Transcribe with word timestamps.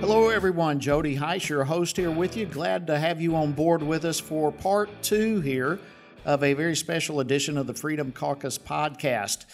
Hello, 0.00 0.30
everyone. 0.30 0.80
Jody 0.80 1.14
Hice, 1.14 1.50
your 1.50 1.64
host 1.64 1.98
here 1.98 2.10
with 2.10 2.34
you. 2.34 2.46
Glad 2.46 2.86
to 2.86 2.98
have 2.98 3.20
you 3.20 3.36
on 3.36 3.52
board 3.52 3.82
with 3.82 4.06
us 4.06 4.18
for 4.18 4.50
part 4.50 4.88
two 5.02 5.42
here 5.42 5.78
of 6.24 6.42
a 6.42 6.54
very 6.54 6.74
special 6.74 7.20
edition 7.20 7.58
of 7.58 7.66
the 7.66 7.74
Freedom 7.74 8.10
Caucus 8.10 8.56
podcast. 8.56 9.44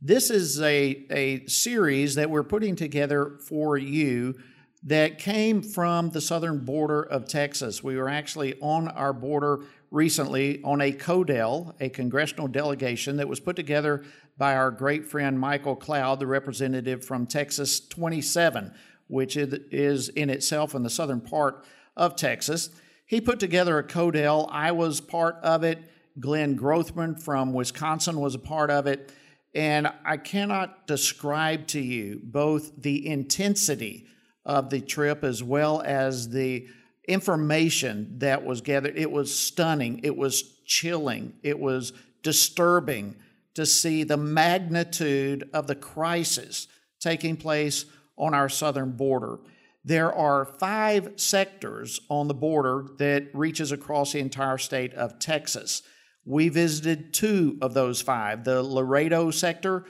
This 0.00 0.30
is 0.30 0.58
a, 0.62 1.04
a 1.10 1.46
series 1.48 2.14
that 2.14 2.30
we're 2.30 2.42
putting 2.42 2.76
together 2.76 3.36
for 3.46 3.76
you 3.76 4.36
that 4.84 5.18
came 5.18 5.62
from 5.62 6.08
the 6.08 6.22
southern 6.22 6.64
border 6.64 7.02
of 7.02 7.28
Texas. 7.28 7.84
We 7.84 7.98
were 7.98 8.08
actually 8.08 8.58
on 8.62 8.88
our 8.88 9.12
border 9.12 9.60
recently 9.90 10.62
on 10.62 10.80
a 10.80 10.92
CODEL, 10.92 11.74
a 11.78 11.90
congressional 11.90 12.48
delegation 12.48 13.18
that 13.18 13.28
was 13.28 13.38
put 13.38 13.54
together 13.54 14.02
by 14.38 14.56
our 14.56 14.70
great 14.70 15.04
friend 15.04 15.38
Michael 15.38 15.76
Cloud, 15.76 16.20
the 16.20 16.26
representative 16.26 17.04
from 17.04 17.26
Texas 17.26 17.80
27, 17.80 18.72
which 19.10 19.36
is 19.36 20.08
in 20.10 20.30
itself 20.30 20.74
in 20.74 20.82
the 20.82 20.90
southern 20.90 21.20
part 21.20 21.64
of 21.96 22.16
Texas. 22.16 22.70
He 23.06 23.20
put 23.20 23.40
together 23.40 23.78
a 23.78 23.84
CODEL. 23.84 24.48
I 24.50 24.72
was 24.72 25.00
part 25.00 25.36
of 25.42 25.64
it. 25.64 25.78
Glenn 26.18 26.56
Grothman 26.56 27.20
from 27.20 27.52
Wisconsin 27.52 28.20
was 28.20 28.34
a 28.34 28.38
part 28.38 28.70
of 28.70 28.86
it. 28.86 29.12
And 29.54 29.92
I 30.04 30.16
cannot 30.16 30.86
describe 30.86 31.66
to 31.68 31.80
you 31.80 32.20
both 32.22 32.70
the 32.80 33.06
intensity 33.06 34.06
of 34.44 34.70
the 34.70 34.80
trip 34.80 35.24
as 35.24 35.42
well 35.42 35.82
as 35.84 36.28
the 36.28 36.68
information 37.08 38.18
that 38.18 38.44
was 38.44 38.60
gathered. 38.60 38.96
It 38.96 39.10
was 39.10 39.36
stunning, 39.36 40.00
it 40.04 40.16
was 40.16 40.42
chilling, 40.64 41.34
it 41.42 41.58
was 41.58 41.92
disturbing 42.22 43.16
to 43.54 43.66
see 43.66 44.04
the 44.04 44.16
magnitude 44.16 45.50
of 45.52 45.66
the 45.66 45.74
crisis 45.74 46.68
taking 47.00 47.36
place 47.36 47.86
on 48.20 48.34
our 48.34 48.48
southern 48.48 48.92
border. 48.92 49.38
There 49.84 50.12
are 50.12 50.44
five 50.44 51.14
sectors 51.16 52.00
on 52.10 52.28
the 52.28 52.34
border 52.34 52.86
that 52.98 53.30
reaches 53.32 53.72
across 53.72 54.12
the 54.12 54.20
entire 54.20 54.58
state 54.58 54.92
of 54.94 55.18
Texas. 55.18 55.82
We 56.24 56.50
visited 56.50 57.14
two 57.14 57.56
of 57.62 57.72
those 57.72 58.02
five 58.02 58.44
the 58.44 58.62
Laredo 58.62 59.30
sector 59.30 59.86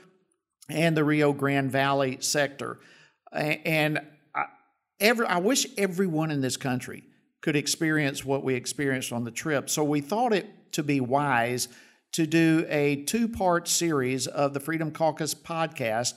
and 0.69 0.97
the 0.97 1.05
Rio 1.05 1.33
Grande 1.33 1.71
Valley 1.71 2.19
sector. 2.21 2.79
And 3.33 4.01
I, 4.33 4.45
every, 5.01 5.27
I 5.27 5.39
wish 5.39 5.67
everyone 5.77 6.31
in 6.31 6.41
this 6.41 6.57
country 6.57 7.03
could 7.41 7.57
experience 7.57 8.25
what 8.25 8.45
we 8.45 8.55
experienced 8.55 9.13
on 9.13 9.25
the 9.25 9.31
trip. 9.33 9.69
So 9.69 9.83
we 9.83 10.01
thought 10.01 10.33
it 10.33 10.73
to 10.73 10.85
be 10.85 11.01
wise 11.01 11.69
to 12.13 12.27
do 12.27 12.65
a 12.69 13.05
two 13.05 13.27
part 13.27 13.67
series 13.67 14.29
of 14.29 14.55
the 14.55 14.61
Freedom 14.61 14.93
Caucus 14.93 15.35
podcast 15.35 16.15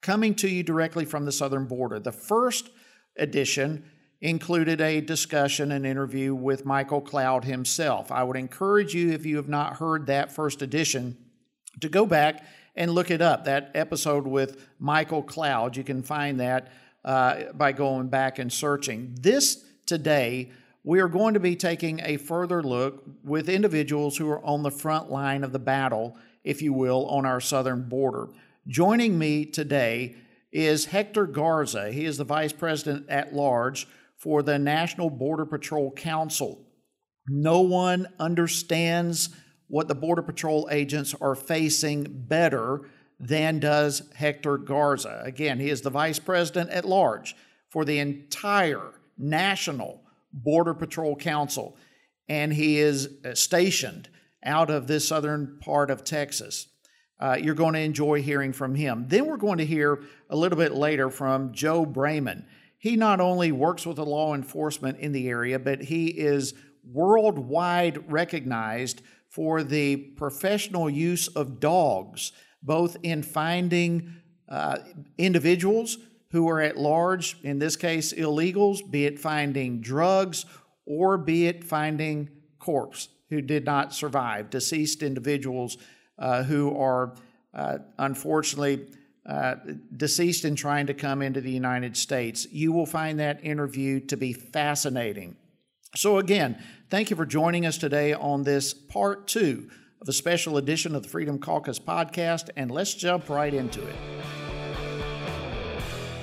coming 0.00 0.34
to 0.36 0.48
you 0.48 0.62
directly 0.62 1.04
from 1.04 1.24
the 1.24 1.32
southern 1.32 1.66
border. 1.66 1.98
The 1.98 2.12
first 2.12 2.70
edition 3.16 3.84
included 4.20 4.80
a 4.80 5.00
discussion 5.00 5.72
and 5.72 5.86
interview 5.86 6.34
with 6.34 6.64
Michael 6.64 7.00
Cloud 7.00 7.44
himself. 7.44 8.10
I 8.10 8.22
would 8.22 8.36
encourage 8.36 8.94
you, 8.94 9.12
if 9.12 9.26
you 9.26 9.36
have 9.36 9.48
not 9.48 9.76
heard 9.76 10.06
that 10.06 10.32
first 10.32 10.62
edition, 10.62 11.16
to 11.80 11.88
go 11.88 12.06
back 12.06 12.44
and 12.74 12.90
look 12.90 13.10
it 13.10 13.20
up. 13.20 13.44
That 13.44 13.70
episode 13.74 14.26
with 14.26 14.66
Michael 14.78 15.22
Cloud, 15.22 15.76
you 15.76 15.84
can 15.84 16.02
find 16.02 16.40
that 16.40 16.72
uh, 17.04 17.52
by 17.52 17.72
going 17.72 18.08
back 18.08 18.38
and 18.38 18.52
searching. 18.52 19.14
This 19.20 19.64
today, 19.86 20.50
we 20.82 21.00
are 21.00 21.08
going 21.08 21.34
to 21.34 21.40
be 21.40 21.56
taking 21.56 22.00
a 22.04 22.16
further 22.16 22.62
look 22.62 23.04
with 23.24 23.48
individuals 23.48 24.16
who 24.16 24.30
are 24.30 24.44
on 24.44 24.62
the 24.62 24.70
front 24.70 25.10
line 25.10 25.44
of 25.44 25.52
the 25.52 25.58
battle, 25.58 26.16
if 26.44 26.62
you 26.62 26.72
will, 26.72 27.06
on 27.06 27.26
our 27.26 27.40
southern 27.40 27.88
border. 27.88 28.28
Joining 28.68 29.16
me 29.16 29.44
today 29.44 30.16
is 30.50 30.86
Hector 30.86 31.26
Garza. 31.26 31.92
He 31.92 32.04
is 32.04 32.16
the 32.16 32.24
Vice 32.24 32.52
President 32.52 33.08
at 33.08 33.32
Large 33.32 33.86
for 34.16 34.42
the 34.42 34.58
National 34.58 35.08
Border 35.08 35.46
Patrol 35.46 35.92
Council. 35.92 36.66
No 37.28 37.60
one 37.60 38.08
understands 38.18 39.28
what 39.68 39.86
the 39.86 39.94
Border 39.94 40.22
Patrol 40.22 40.68
agents 40.72 41.14
are 41.20 41.36
facing 41.36 42.06
better 42.26 42.88
than 43.20 43.60
does 43.60 44.02
Hector 44.16 44.58
Garza. 44.58 45.22
Again, 45.24 45.60
he 45.60 45.70
is 45.70 45.82
the 45.82 45.90
Vice 45.90 46.18
President 46.18 46.68
at 46.70 46.84
Large 46.84 47.36
for 47.68 47.84
the 47.84 48.00
entire 48.00 48.94
National 49.16 50.02
Border 50.32 50.74
Patrol 50.74 51.14
Council, 51.14 51.76
and 52.28 52.52
he 52.52 52.78
is 52.78 53.10
stationed 53.34 54.08
out 54.42 54.70
of 54.70 54.88
this 54.88 55.06
southern 55.06 55.60
part 55.60 55.88
of 55.88 56.02
Texas. 56.02 56.66
Uh, 57.18 57.36
you're 57.40 57.54
going 57.54 57.74
to 57.74 57.80
enjoy 57.80 58.22
hearing 58.22 58.52
from 58.52 58.74
him. 58.74 59.06
Then 59.08 59.26
we're 59.26 59.36
going 59.36 59.58
to 59.58 59.66
hear 59.66 60.02
a 60.28 60.36
little 60.36 60.58
bit 60.58 60.74
later 60.74 61.10
from 61.10 61.52
Joe 61.52 61.86
Braman. 61.86 62.44
He 62.78 62.96
not 62.96 63.20
only 63.20 63.52
works 63.52 63.86
with 63.86 63.96
the 63.96 64.04
law 64.04 64.34
enforcement 64.34 64.98
in 64.98 65.12
the 65.12 65.28
area, 65.28 65.58
but 65.58 65.82
he 65.82 66.06
is 66.06 66.54
worldwide 66.84 68.10
recognized 68.10 69.02
for 69.28 69.62
the 69.62 69.96
professional 69.96 70.88
use 70.88 71.28
of 71.28 71.58
dogs, 71.58 72.32
both 72.62 72.96
in 73.02 73.22
finding 73.22 74.14
uh, 74.48 74.78
individuals 75.18 75.98
who 76.30 76.48
are 76.48 76.60
at 76.60 76.76
large, 76.76 77.36
in 77.42 77.58
this 77.58 77.76
case, 77.76 78.12
illegals, 78.12 78.88
be 78.90 79.06
it 79.06 79.18
finding 79.18 79.80
drugs 79.80 80.44
or 80.84 81.16
be 81.16 81.46
it 81.46 81.64
finding 81.64 82.28
corpse 82.58 83.08
who 83.30 83.40
did 83.40 83.64
not 83.64 83.92
survive, 83.92 84.50
deceased 84.50 85.02
individuals 85.02 85.76
uh, 86.18 86.42
who 86.42 86.76
are 86.76 87.14
uh, 87.54 87.78
unfortunately 87.98 88.86
uh, 89.26 89.56
deceased 89.96 90.44
in 90.44 90.54
trying 90.54 90.86
to 90.86 90.94
come 90.94 91.22
into 91.22 91.40
the 91.40 91.50
United 91.50 91.96
States. 91.96 92.46
You 92.50 92.72
will 92.72 92.86
find 92.86 93.18
that 93.18 93.44
interview 93.44 94.00
to 94.06 94.16
be 94.16 94.32
fascinating. 94.32 95.36
So, 95.94 96.18
again, 96.18 96.62
thank 96.90 97.10
you 97.10 97.16
for 97.16 97.26
joining 97.26 97.66
us 97.66 97.78
today 97.78 98.12
on 98.12 98.44
this 98.44 98.74
part 98.74 99.26
two 99.26 99.70
of 100.00 100.08
a 100.08 100.12
special 100.12 100.58
edition 100.58 100.94
of 100.94 101.02
the 101.02 101.08
Freedom 101.08 101.38
Caucus 101.38 101.78
podcast, 101.78 102.50
and 102.56 102.70
let's 102.70 102.94
jump 102.94 103.28
right 103.28 103.52
into 103.52 103.84
it. 103.86 103.96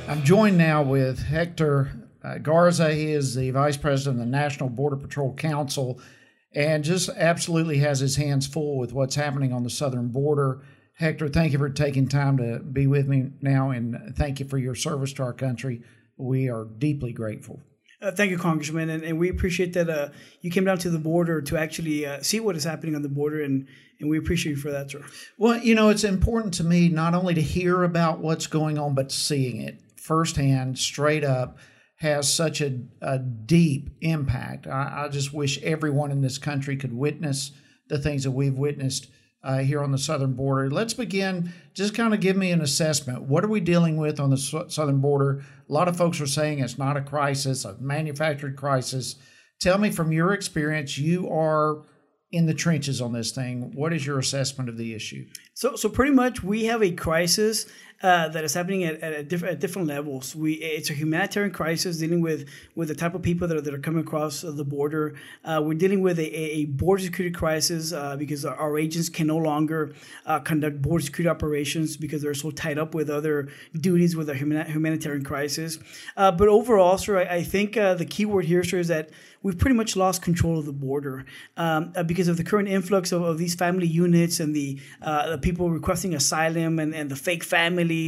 I'm 0.08 0.24
joined 0.24 0.58
now 0.58 0.84
with 0.84 1.20
Hector 1.24 1.92
uh, 2.24 2.38
Garza. 2.38 2.94
He 2.94 3.12
is 3.12 3.36
the 3.36 3.52
Vice 3.52 3.78
President 3.78 4.22
of 4.22 4.26
the 4.26 4.32
National 4.32 4.70
Border 4.70 4.96
Patrol 4.96 5.34
Council 5.34 6.00
and 6.56 6.84
just 6.84 7.10
absolutely 7.10 7.80
has 7.80 8.00
his 8.00 8.16
hands 8.16 8.48
full 8.48 8.78
with 8.78 8.94
what's 8.94 9.16
happening 9.16 9.52
on 9.52 9.64
the 9.64 9.70
southern 9.70 10.10
border. 10.10 10.62
Hector, 10.96 11.28
thank 11.28 11.54
you 11.54 11.58
for 11.58 11.70
taking 11.70 12.08
time 12.08 12.38
to 12.38 12.60
be 12.60 12.86
with 12.86 13.08
me 13.08 13.32
now, 13.42 13.72
and 13.72 14.14
thank 14.16 14.40
you 14.40 14.46
for 14.46 14.58
your 14.58 14.76
service 14.76 15.14
to 15.14 15.24
our 15.24 15.34
country. 15.34 15.82
We 16.18 16.50
are 16.50 16.66
deeply 16.66 17.14
grateful. 17.14 17.62
Uh, 18.00 18.12
thank 18.12 18.30
you, 18.30 18.38
Congressman, 18.38 18.90
and, 18.90 19.04
and 19.04 19.18
we 19.18 19.30
appreciate 19.30 19.74
that 19.74 19.90
uh, 19.90 20.10
you 20.42 20.52
came 20.52 20.66
down 20.66 20.78
to 20.78 20.90
the 20.90 21.00
border 21.00 21.42
to 21.42 21.58
actually 21.58 22.06
uh, 22.06 22.22
see 22.22 22.40
what 22.40 22.56
is 22.56 22.66
happening 22.66 22.96
on 22.96 23.02
the 23.02 23.10
border, 23.10 23.42
and 23.42 23.66
and 24.00 24.10
we 24.10 24.18
appreciate 24.18 24.52
you 24.52 24.58
for 24.58 24.72
that, 24.72 24.92
sir. 24.92 25.02
Well, 25.38 25.60
you 25.60 25.74
know, 25.74 25.88
it's 25.88 26.04
important 26.04 26.54
to 26.56 26.64
me 26.66 26.90
not 26.90 27.14
only 27.14 27.34
to 27.36 27.42
hear 27.42 27.84
about 27.84 28.20
what's 28.20 28.48
going 28.48 28.78
on, 28.78 28.94
but 28.94 29.12
seeing 29.12 29.62
it 29.62 29.80
firsthand, 29.96 30.78
straight 30.78 31.24
up, 31.24 31.58
has 32.04 32.32
such 32.32 32.62
a, 32.62 32.80
a 33.02 33.18
deep 33.18 33.90
impact. 34.02 34.68
I, 34.68 35.06
I 35.06 35.08
just 35.10 35.34
wish 35.34 35.62
everyone 35.64 36.12
in 36.12 36.22
this 36.22 36.38
country 36.38 36.78
could 36.78 36.94
witness 36.94 37.52
the 37.90 37.98
things 37.98 38.24
that 38.24 38.32
we've 38.32 38.58
witnessed 38.58 39.10
uh, 39.44 39.58
here 39.58 39.82
on 39.82 39.92
the 39.92 39.98
southern 39.98 40.34
border. 40.34 40.70
Let's 40.70 40.94
begin. 40.94 41.52
Just 41.74 41.96
kind 41.96 42.14
of 42.14 42.20
give 42.20 42.38
me 42.38 42.52
an 42.52 42.62
assessment. 42.62 43.24
What 43.24 43.44
are 43.44 43.50
we 43.50 43.60
dealing 43.60 43.98
with 43.98 44.20
on 44.20 44.30
the 44.30 44.38
southern 44.38 45.02
border? 45.02 45.44
A 45.68 45.74
lot 45.74 45.88
of 45.88 45.98
folks 45.98 46.22
are 46.22 46.28
saying 46.28 46.60
it's 46.60 46.78
not 46.78 46.98
a 46.98 47.02
crisis, 47.02 47.66
a 47.66 47.76
manufactured 47.80 48.56
crisis. 48.56 49.16
Tell 49.60 49.78
me 49.78 49.92
from 49.92 50.12
your 50.12 50.34
experience, 50.34 50.98
you 50.98 51.30
are 51.30 51.84
in 52.32 52.46
the 52.48 52.54
trenches 52.54 53.00
on 53.00 53.14
this 53.14 53.32
thing. 53.32 53.72
What 53.76 53.94
is 53.94 54.06
your 54.06 54.18
assessment 54.18 54.70
of 54.70 54.78
the 54.78 54.94
issue? 54.94 55.26
So, 55.54 55.76
so 55.76 55.90
pretty 55.90 56.14
much, 56.14 56.44
we 56.44 56.66
have 56.66 56.82
a 56.82 56.92
crisis 56.92 57.66
uh, 58.04 58.28
that 58.28 58.44
is 58.44 58.54
happening 58.54 58.84
at, 58.84 59.00
at, 59.02 59.30
diff- 59.30 59.44
at, 59.44 59.62
different 59.62 59.88
levels. 59.88 60.36
We 60.36 60.56
it's 60.56 60.90
a 60.90 60.94
humanitarian 60.94 61.54
crisis 61.54 61.98
dealing 61.98 62.20
with 62.20 62.50
with 62.76 62.90
the 62.90 62.96
type 62.96 63.16
of 63.16 63.22
people 63.22 63.48
that 63.48 63.56
are, 63.56 63.62
that 63.62 63.74
are 63.74 63.80
coming 63.80 64.02
across 64.02 64.42
the 64.42 64.66
border. 64.66 65.16
Uh, 65.46 65.62
we're 65.64 65.74
dealing 65.74 66.02
with 66.02 66.20
a, 66.20 66.36
a 66.36 66.66
border 66.66 67.02
security 67.02 67.34
crisis 67.34 67.94
uh, 67.94 68.18
because 68.18 68.44
our 68.44 68.78
agents 68.78 69.08
can 69.08 69.28
no 69.28 69.38
longer 69.38 69.96
uh, 70.26 70.40
conduct 70.40 70.82
border 70.82 71.04
security 71.04 71.30
operations 71.30 71.96
because 71.96 72.22
they're 72.22 72.34
so 72.34 72.52
tied 72.52 72.78
up 72.78 72.94
with 72.94 73.10
other 73.10 73.48
duties 73.80 74.18
with 74.18 74.30
a 74.30 74.36
human- 74.36 74.70
humanitarian 74.70 75.24
crisis. 75.24 75.80
Uh, 76.18 76.30
but 76.30 76.50
overall, 76.50 76.98
sir, 76.98 77.20
I, 77.20 77.36
I 77.36 77.44
think 77.44 77.76
the 77.76 78.08
key 78.10 78.26
word 78.26 78.44
here, 78.46 78.66
sir, 78.66 78.80
is 78.80 78.90
that 78.90 79.12
we've 79.44 79.58
pretty 79.58 79.76
much 79.76 79.96
lost 79.96 80.22
control 80.22 80.60
of 80.60 80.66
the 80.66 80.74
border 80.74 81.26
um, 81.58 81.94
because 82.06 82.28
of 82.28 82.36
the 82.36 82.44
current 82.44 82.68
influx 82.68 83.12
of, 83.12 83.22
of 83.22 83.38
these 83.38 83.56
family 83.56 83.88
units 83.88 84.40
and 84.40 84.56
the, 84.56 84.80
the, 85.02 85.40
people 85.42 85.70
requesting 85.70 86.14
asylum 86.14 86.80
and, 86.80 86.94
and 86.96 87.12
the 87.12 87.16
fake 87.16 87.44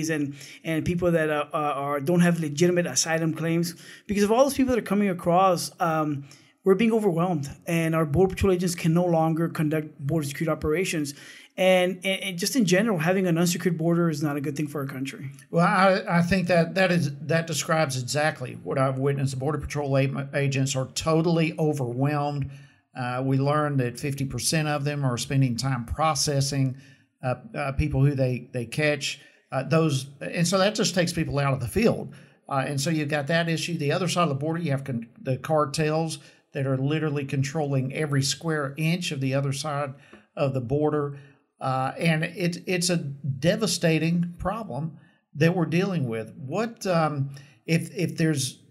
and, 0.10 0.36
and 0.64 0.86
people 0.86 1.12
that 1.12 1.30
are, 1.30 1.50
are, 1.54 2.00
don't 2.00 2.22
have 2.22 2.40
legitimate 2.40 2.86
asylum 2.86 3.34
claims. 3.34 3.76
Because 4.08 4.24
of 4.24 4.32
all 4.32 4.44
those 4.44 4.54
people 4.54 4.74
that 4.74 4.80
are 4.80 4.86
coming 4.86 5.10
across, 5.10 5.72
um, 5.80 6.26
we're 6.64 6.76
being 6.76 6.94
overwhelmed, 6.94 7.48
and 7.68 7.94
our 7.94 8.06
border 8.06 8.34
patrol 8.34 8.52
agents 8.52 8.74
can 8.74 8.94
no 8.94 9.06
longer 9.06 9.48
conduct 9.50 10.00
border 10.00 10.26
security 10.28 10.52
operations. 10.52 11.14
And, 11.58 12.02
and, 12.04 12.22
and, 12.24 12.38
just 12.38 12.56
in 12.56 12.66
general, 12.66 12.98
having 12.98 13.28
an 13.28 13.38
unsecured 13.38 13.78
border 13.78 14.10
is 14.10 14.22
not 14.22 14.36
a 14.36 14.42
good 14.42 14.58
thing 14.58 14.68
for 14.68 14.82
our 14.82 14.88
country. 14.88 15.32
Well, 15.52 15.66
I, 15.66 16.18
I 16.18 16.22
think 16.22 16.48
that 16.48 16.76
that 16.76 16.92
is 16.92 17.16
that 17.28 17.48
describes 17.48 18.02
exactly 18.02 18.58
what 18.64 18.78
I've 18.78 18.98
witnessed. 18.98 19.40
Border 19.40 19.60
Patrol 19.60 19.98
agents 20.34 20.76
are 20.76 20.88
totally 20.88 21.56
overwhelmed. 21.58 22.50
Uh, 22.94 23.22
we 23.24 23.38
learned 23.38 23.80
that 23.80 23.96
50% 23.96 24.68
of 24.68 24.86
them 24.86 25.06
are 25.06 25.18
spending 25.18 25.56
time 25.56 25.86
processing 25.86 26.78
uh, 27.24 27.36
uh, 27.58 27.72
people 27.74 28.06
who 28.06 28.16
they, 28.16 28.50
they 28.54 28.66
catch. 28.66 29.20
Uh, 29.52 29.64
those 29.64 30.08
and 30.20 30.48
so 30.48 30.58
that 30.58 30.76
just 30.76 30.96
takes 30.96 31.14
people 31.14 31.40
out 31.40 31.54
of 31.54 31.60
the 31.60 31.68
field. 31.68 32.14
Uh, 32.48 32.64
and 32.68 32.80
so 32.80 32.90
you've 32.90 33.10
got 33.10 33.28
that 33.28 33.50
issue. 33.50 33.78
The 33.78 33.92
other 33.92 34.08
side 34.08 34.24
of 34.24 34.30
the 34.30 34.36
border, 34.36 34.60
you 34.60 34.72
have 34.72 34.84
con- 34.84 35.08
the 35.20 35.38
cartels 35.38 36.20
that 36.54 36.68
are 36.68 36.78
literally 36.78 37.26
controlling 37.26 37.94
every 37.94 38.22
square 38.22 38.74
inch 38.78 39.12
of 39.12 39.20
the 39.20 39.34
other 39.34 39.52
side 39.52 39.94
of 40.36 40.54
the 40.54 40.62
border. 40.62 41.18
Uh, 41.60 41.94
and 41.98 42.24
it, 42.24 42.64
it's 42.68 42.90
a 42.90 42.98
devastating 42.98 44.36
problem 44.38 44.98
that 45.34 45.56
we're 45.56 45.66
dealing 45.66 46.08
with. 46.08 46.34
What 46.36 46.86
um, 46.86 47.32
if 47.66 47.94
if 47.96 48.18
there's 48.18 48.62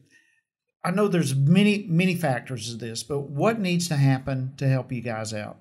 I 0.85 0.91
know 0.91 1.09
there's 1.09 1.35
many 1.35 1.87
many 1.89 2.15
factors 2.15 2.71
to 2.71 2.77
this, 2.77 3.03
but 3.03 3.21
what 3.31 3.59
needs 3.59 3.89
to 3.89 3.97
happen 3.97 4.55
to 4.59 4.69
help 4.69 4.93
you 4.93 5.01
guys 5.01 5.33
out? 5.33 5.59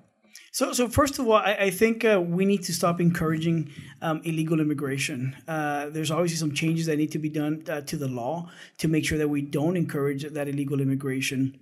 So, 0.52 0.72
so 0.72 0.88
first 0.88 1.18
of 1.18 1.26
all, 1.26 1.34
I, 1.34 1.56
I 1.60 1.70
think 1.70 2.04
uh, 2.04 2.20
we 2.20 2.44
need 2.44 2.62
to 2.64 2.72
stop 2.72 3.00
encouraging 3.00 3.70
um, 4.02 4.20
illegal 4.24 4.60
immigration. 4.60 5.36
Uh, 5.48 5.88
there's 5.90 6.10
obviously 6.10 6.36
some 6.36 6.54
changes 6.54 6.86
that 6.86 6.96
need 6.96 7.12
to 7.12 7.18
be 7.18 7.28
done 7.28 7.64
uh, 7.68 7.80
to 7.82 7.96
the 7.96 8.08
law 8.08 8.50
to 8.78 8.88
make 8.88 9.04
sure 9.04 9.18
that 9.18 9.28
we 9.28 9.42
don't 9.42 9.76
encourage 9.76 10.22
that 10.22 10.48
illegal 10.48 10.80
immigration. 10.80 11.58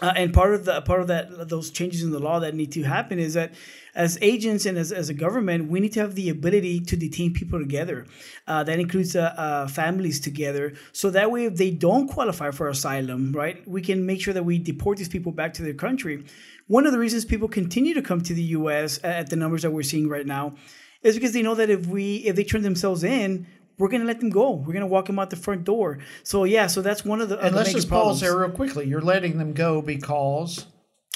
Uh, 0.00 0.12
and 0.14 0.32
part 0.32 0.54
of 0.54 0.64
the 0.64 0.80
part 0.82 1.00
of 1.00 1.08
that 1.08 1.48
those 1.48 1.70
changes 1.70 2.02
in 2.02 2.12
the 2.12 2.20
law 2.20 2.38
that 2.38 2.54
need 2.54 2.70
to 2.70 2.84
happen 2.84 3.18
is 3.18 3.34
that 3.34 3.52
as 3.96 4.16
agents 4.22 4.64
and 4.64 4.78
as, 4.78 4.92
as 4.92 5.08
a 5.08 5.14
government 5.14 5.68
we 5.68 5.80
need 5.80 5.92
to 5.92 5.98
have 5.98 6.14
the 6.14 6.28
ability 6.28 6.78
to 6.78 6.96
detain 6.96 7.32
people 7.32 7.58
together 7.58 8.06
uh, 8.46 8.62
that 8.62 8.78
includes 8.78 9.16
uh, 9.16 9.34
uh, 9.36 9.66
families 9.66 10.20
together 10.20 10.72
so 10.92 11.10
that 11.10 11.32
way 11.32 11.46
if 11.46 11.56
they 11.56 11.72
don't 11.72 12.06
qualify 12.06 12.52
for 12.52 12.68
asylum 12.68 13.32
right 13.32 13.66
we 13.66 13.82
can 13.82 14.06
make 14.06 14.20
sure 14.20 14.32
that 14.32 14.44
we 14.44 14.56
deport 14.56 14.98
these 14.98 15.08
people 15.08 15.32
back 15.32 15.52
to 15.52 15.62
their 15.62 15.74
country 15.74 16.24
one 16.68 16.86
of 16.86 16.92
the 16.92 16.98
reasons 16.98 17.24
people 17.24 17.48
continue 17.48 17.94
to 17.94 18.02
come 18.02 18.20
to 18.22 18.34
the 18.34 18.42
us 18.44 18.98
uh, 19.02 19.08
at 19.08 19.30
the 19.30 19.36
numbers 19.36 19.62
that 19.62 19.72
we're 19.72 19.82
seeing 19.82 20.08
right 20.08 20.26
now 20.26 20.54
is 21.02 21.14
because 21.14 21.32
they 21.32 21.42
know 21.42 21.54
that 21.56 21.68
if 21.68 21.86
we 21.86 22.16
if 22.18 22.36
they 22.36 22.44
turn 22.44 22.62
themselves 22.62 23.02
in 23.02 23.46
we're 23.78 23.88
going 23.88 24.00
to 24.00 24.06
let 24.06 24.20
them 24.20 24.30
go. 24.30 24.50
We're 24.50 24.72
going 24.72 24.80
to 24.80 24.86
walk 24.86 25.06
them 25.06 25.18
out 25.18 25.30
the 25.30 25.36
front 25.36 25.64
door. 25.64 25.98
So 26.24 26.44
yeah, 26.44 26.66
so 26.66 26.82
that's 26.82 27.04
one 27.04 27.20
of 27.20 27.28
the. 27.28 27.38
And 27.38 27.54
let's 27.54 27.72
just 27.72 27.88
problems. 27.88 28.14
pause 28.16 28.20
there 28.20 28.36
real 28.36 28.50
quickly. 28.50 28.86
You're 28.86 29.00
letting 29.00 29.38
them 29.38 29.52
go 29.52 29.80
because. 29.80 30.66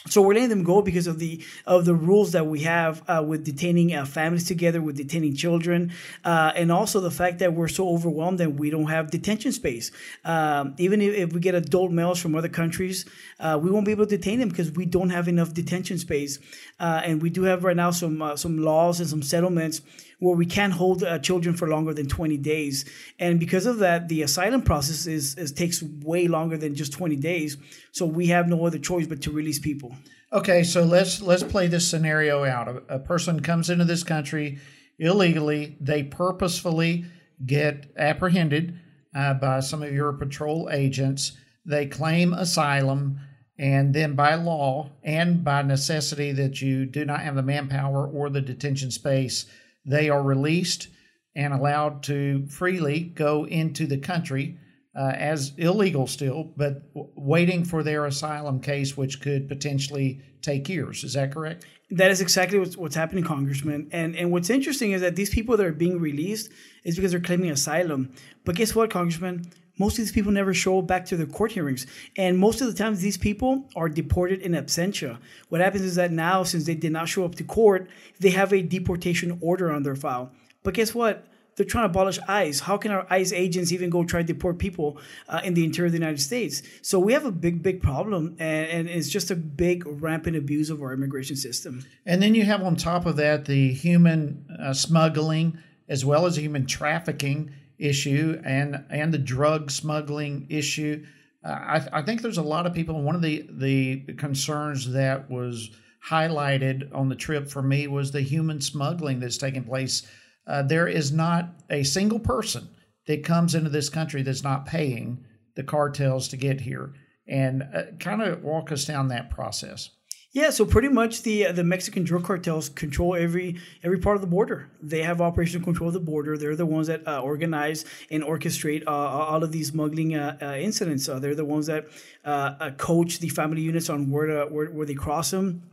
So 0.08 0.20
we're 0.20 0.34
letting 0.34 0.48
them 0.48 0.64
go 0.64 0.82
because 0.82 1.06
of 1.06 1.18
the 1.18 1.44
of 1.64 1.84
the 1.84 1.94
rules 1.94 2.32
that 2.32 2.46
we 2.46 2.60
have 2.60 3.02
uh, 3.08 3.22
with 3.26 3.44
detaining 3.44 3.94
uh, 3.94 4.04
families 4.04 4.46
together, 4.46 4.80
with 4.80 4.96
detaining 4.96 5.36
children, 5.36 5.92
uh, 6.24 6.52
and 6.56 6.72
also 6.72 7.00
the 7.00 7.10
fact 7.10 7.38
that 7.38 7.54
we're 7.54 7.68
so 7.68 7.88
overwhelmed 7.88 8.38
that 8.40 8.54
we 8.54 8.70
don't 8.70 8.88
have 8.88 9.10
detention 9.10 9.52
space. 9.52 9.92
Um, 10.24 10.74
even 10.78 11.00
if, 11.00 11.14
if, 11.14 11.32
we 11.32 11.40
get 11.40 11.54
adult 11.54 11.92
males 11.92 12.20
from 12.20 12.34
other 12.34 12.48
countries, 12.48 13.04
uh, 13.38 13.58
we 13.62 13.70
won't 13.70 13.86
be 13.86 13.92
able 13.92 14.06
to 14.06 14.16
detain 14.16 14.40
them 14.40 14.48
because 14.48 14.72
we 14.72 14.86
don't 14.86 15.10
have 15.10 15.28
enough 15.28 15.54
detention 15.54 15.98
space. 15.98 16.38
Uh, 16.80 17.00
and 17.04 17.22
we 17.22 17.30
do 17.30 17.44
have 17.44 17.62
right 17.62 17.76
now 17.76 17.90
some 17.92 18.20
uh, 18.20 18.36
some 18.36 18.58
laws 18.58 18.98
and 18.98 19.08
some 19.08 19.22
settlements 19.22 19.82
where 20.22 20.36
we 20.36 20.46
can't 20.46 20.72
hold 20.72 21.02
uh, 21.02 21.18
children 21.18 21.52
for 21.52 21.66
longer 21.66 21.92
than 21.92 22.06
20 22.06 22.36
days. 22.36 22.84
And 23.18 23.40
because 23.40 23.66
of 23.66 23.78
that, 23.78 24.06
the 24.06 24.22
asylum 24.22 24.62
process 24.62 25.08
is, 25.08 25.34
is 25.34 25.50
takes 25.50 25.82
way 25.82 26.28
longer 26.28 26.56
than 26.56 26.76
just 26.76 26.92
20 26.92 27.16
days. 27.16 27.56
So 27.90 28.06
we 28.06 28.28
have 28.28 28.46
no 28.46 28.64
other 28.64 28.78
choice 28.78 29.08
but 29.08 29.20
to 29.22 29.32
release 29.32 29.58
people. 29.58 29.96
Okay, 30.32 30.62
so 30.62 30.84
let's 30.84 31.20
let's 31.20 31.42
play 31.42 31.66
this 31.66 31.90
scenario 31.90 32.44
out. 32.44 32.68
A, 32.68 32.94
a 32.94 32.98
person 33.00 33.40
comes 33.40 33.68
into 33.68 33.84
this 33.84 34.04
country 34.04 34.60
illegally. 34.96 35.76
They 35.80 36.04
purposefully 36.04 37.04
get 37.44 37.92
apprehended 37.96 38.78
uh, 39.16 39.34
by 39.34 39.58
some 39.58 39.82
of 39.82 39.92
your 39.92 40.12
patrol 40.12 40.70
agents. 40.70 41.32
They 41.66 41.86
claim 41.86 42.32
asylum 42.32 43.18
and 43.58 43.92
then 43.92 44.14
by 44.14 44.36
law 44.36 44.92
and 45.02 45.42
by 45.42 45.62
necessity 45.62 46.30
that 46.30 46.62
you 46.62 46.86
do 46.86 47.04
not 47.04 47.22
have 47.22 47.34
the 47.34 47.42
manpower 47.42 48.06
or 48.06 48.30
the 48.30 48.40
detention 48.40 48.92
space 48.92 49.46
they 49.84 50.08
are 50.08 50.22
released 50.22 50.88
and 51.34 51.52
allowed 51.52 52.02
to 52.04 52.46
freely 52.46 53.00
go 53.00 53.46
into 53.46 53.86
the 53.86 53.98
country 53.98 54.58
uh, 54.94 55.12
as 55.16 55.52
illegal 55.56 56.06
still, 56.06 56.52
but 56.56 56.92
w- 56.94 57.10
waiting 57.16 57.64
for 57.64 57.82
their 57.82 58.04
asylum 58.04 58.60
case, 58.60 58.96
which 58.96 59.20
could 59.20 59.48
potentially 59.48 60.20
take 60.42 60.68
years. 60.68 61.02
Is 61.02 61.14
that 61.14 61.32
correct? 61.32 61.64
That 61.90 62.10
is 62.10 62.20
exactly 62.20 62.58
what's, 62.58 62.76
what's 62.76 62.94
happening, 62.94 63.24
Congressman. 63.24 63.88
And 63.92 64.14
and 64.16 64.30
what's 64.30 64.50
interesting 64.50 64.92
is 64.92 65.00
that 65.00 65.16
these 65.16 65.30
people 65.30 65.56
that 65.56 65.66
are 65.66 65.72
being 65.72 65.98
released 65.98 66.50
is 66.84 66.96
because 66.96 67.12
they're 67.12 67.20
claiming 67.20 67.50
asylum. 67.50 68.12
But 68.44 68.56
guess 68.56 68.74
what, 68.74 68.90
Congressman? 68.90 69.46
Most 69.78 69.94
of 69.94 70.04
these 70.04 70.12
people 70.12 70.32
never 70.32 70.52
show 70.52 70.82
back 70.82 71.06
to 71.06 71.16
their 71.16 71.26
court 71.26 71.52
hearings. 71.52 71.86
And 72.16 72.38
most 72.38 72.60
of 72.60 72.66
the 72.66 72.74
times, 72.74 73.00
these 73.00 73.16
people 73.16 73.68
are 73.74 73.88
deported 73.88 74.40
in 74.40 74.52
absentia. 74.52 75.18
What 75.48 75.60
happens 75.60 75.82
is 75.82 75.94
that 75.94 76.12
now, 76.12 76.42
since 76.42 76.66
they 76.66 76.74
did 76.74 76.92
not 76.92 77.08
show 77.08 77.24
up 77.24 77.34
to 77.36 77.44
court, 77.44 77.88
they 78.20 78.30
have 78.30 78.52
a 78.52 78.62
deportation 78.62 79.38
order 79.40 79.72
on 79.72 79.82
their 79.82 79.96
file. 79.96 80.30
But 80.62 80.74
guess 80.74 80.94
what? 80.94 81.26
They're 81.56 81.66
trying 81.66 81.84
to 81.84 81.90
abolish 81.90 82.18
ICE. 82.28 82.60
How 82.60 82.78
can 82.78 82.90
our 82.92 83.06
ICE 83.10 83.32
agents 83.32 83.72
even 83.72 83.90
go 83.90 84.04
try 84.04 84.20
to 84.22 84.26
deport 84.26 84.58
people 84.58 84.98
uh, 85.28 85.42
in 85.44 85.52
the 85.52 85.64
interior 85.64 85.86
of 85.86 85.92
the 85.92 85.98
United 85.98 86.20
States? 86.20 86.62
So 86.80 86.98
we 86.98 87.12
have 87.12 87.26
a 87.26 87.32
big, 87.32 87.62
big 87.62 87.82
problem, 87.82 88.36
and, 88.38 88.68
and 88.68 88.88
it's 88.88 89.10
just 89.10 89.30
a 89.30 89.36
big, 89.36 89.84
rampant 89.86 90.36
abuse 90.36 90.70
of 90.70 90.80
our 90.80 90.94
immigration 90.94 91.36
system. 91.36 91.84
And 92.06 92.22
then 92.22 92.34
you 92.34 92.44
have 92.44 92.62
on 92.62 92.76
top 92.76 93.04
of 93.04 93.16
that 93.16 93.44
the 93.44 93.72
human 93.72 94.46
uh, 94.58 94.72
smuggling 94.72 95.58
as 95.88 96.06
well 96.06 96.24
as 96.24 96.38
human 96.38 96.64
trafficking 96.64 97.50
issue 97.82 98.40
and 98.44 98.84
and 98.90 99.12
the 99.12 99.18
drug 99.18 99.70
smuggling 99.70 100.46
issue. 100.48 101.04
Uh, 101.44 101.48
I, 101.48 101.88
I, 101.92 102.02
think 102.02 102.22
there's 102.22 102.38
a 102.38 102.42
lot 102.42 102.66
of 102.66 102.72
people. 102.72 103.02
One 103.02 103.16
of 103.16 103.22
the 103.22 103.46
the 103.50 104.14
concerns 104.16 104.92
that 104.92 105.30
was 105.30 105.70
highlighted 106.08 106.94
on 106.94 107.08
the 107.08 107.16
trip 107.16 107.48
for 107.48 107.62
me 107.62 107.86
was 107.88 108.10
the 108.10 108.20
human 108.20 108.60
smuggling 108.60 109.20
that's 109.20 109.36
taking 109.36 109.64
place. 109.64 110.06
Uh, 110.46 110.62
there 110.62 110.88
is 110.88 111.12
not 111.12 111.50
a 111.70 111.82
single 111.82 112.18
person 112.18 112.68
that 113.06 113.24
comes 113.24 113.54
into 113.54 113.70
this 113.70 113.88
country 113.88 114.22
that's 114.22 114.44
not 114.44 114.66
paying 114.66 115.24
the 115.54 115.62
cartels 115.62 116.28
to 116.28 116.36
get 116.36 116.60
here. 116.60 116.94
And 117.28 117.62
uh, 117.74 117.82
kind 118.00 118.22
of 118.22 118.42
walk 118.42 118.72
us 118.72 118.84
down 118.84 119.08
that 119.08 119.30
process. 119.30 119.90
Yeah, 120.34 120.48
so 120.48 120.64
pretty 120.64 120.88
much 120.88 121.24
the 121.24 121.48
uh, 121.48 121.52
the 121.52 121.62
Mexican 121.62 122.04
drug 122.04 122.24
cartels 122.24 122.70
control 122.70 123.14
every 123.14 123.60
every 123.82 123.98
part 123.98 124.16
of 124.16 124.22
the 124.22 124.26
border. 124.26 124.70
They 124.80 125.02
have 125.02 125.20
operational 125.20 125.62
control 125.62 125.88
of 125.88 125.94
the 125.94 126.00
border. 126.00 126.38
They're 126.38 126.56
the 126.56 126.64
ones 126.64 126.86
that 126.86 127.06
uh, 127.06 127.20
organize 127.20 127.84
and 128.10 128.22
orchestrate 128.22 128.82
uh, 128.86 128.90
all 128.90 129.44
of 129.44 129.52
these 129.52 129.68
smuggling 129.68 130.14
uh, 130.14 130.38
uh, 130.40 130.54
incidents. 130.54 131.04
they're 131.06 131.34
the 131.34 131.44
ones 131.44 131.66
that 131.66 131.86
uh, 132.24 132.70
coach 132.78 133.18
the 133.18 133.28
family 133.28 133.60
units 133.60 133.90
on 133.90 134.10
where 134.10 134.26
to, 134.26 134.46
where, 134.46 134.70
where 134.70 134.86
they 134.86 134.94
cross 134.94 135.30
them. 135.32 135.64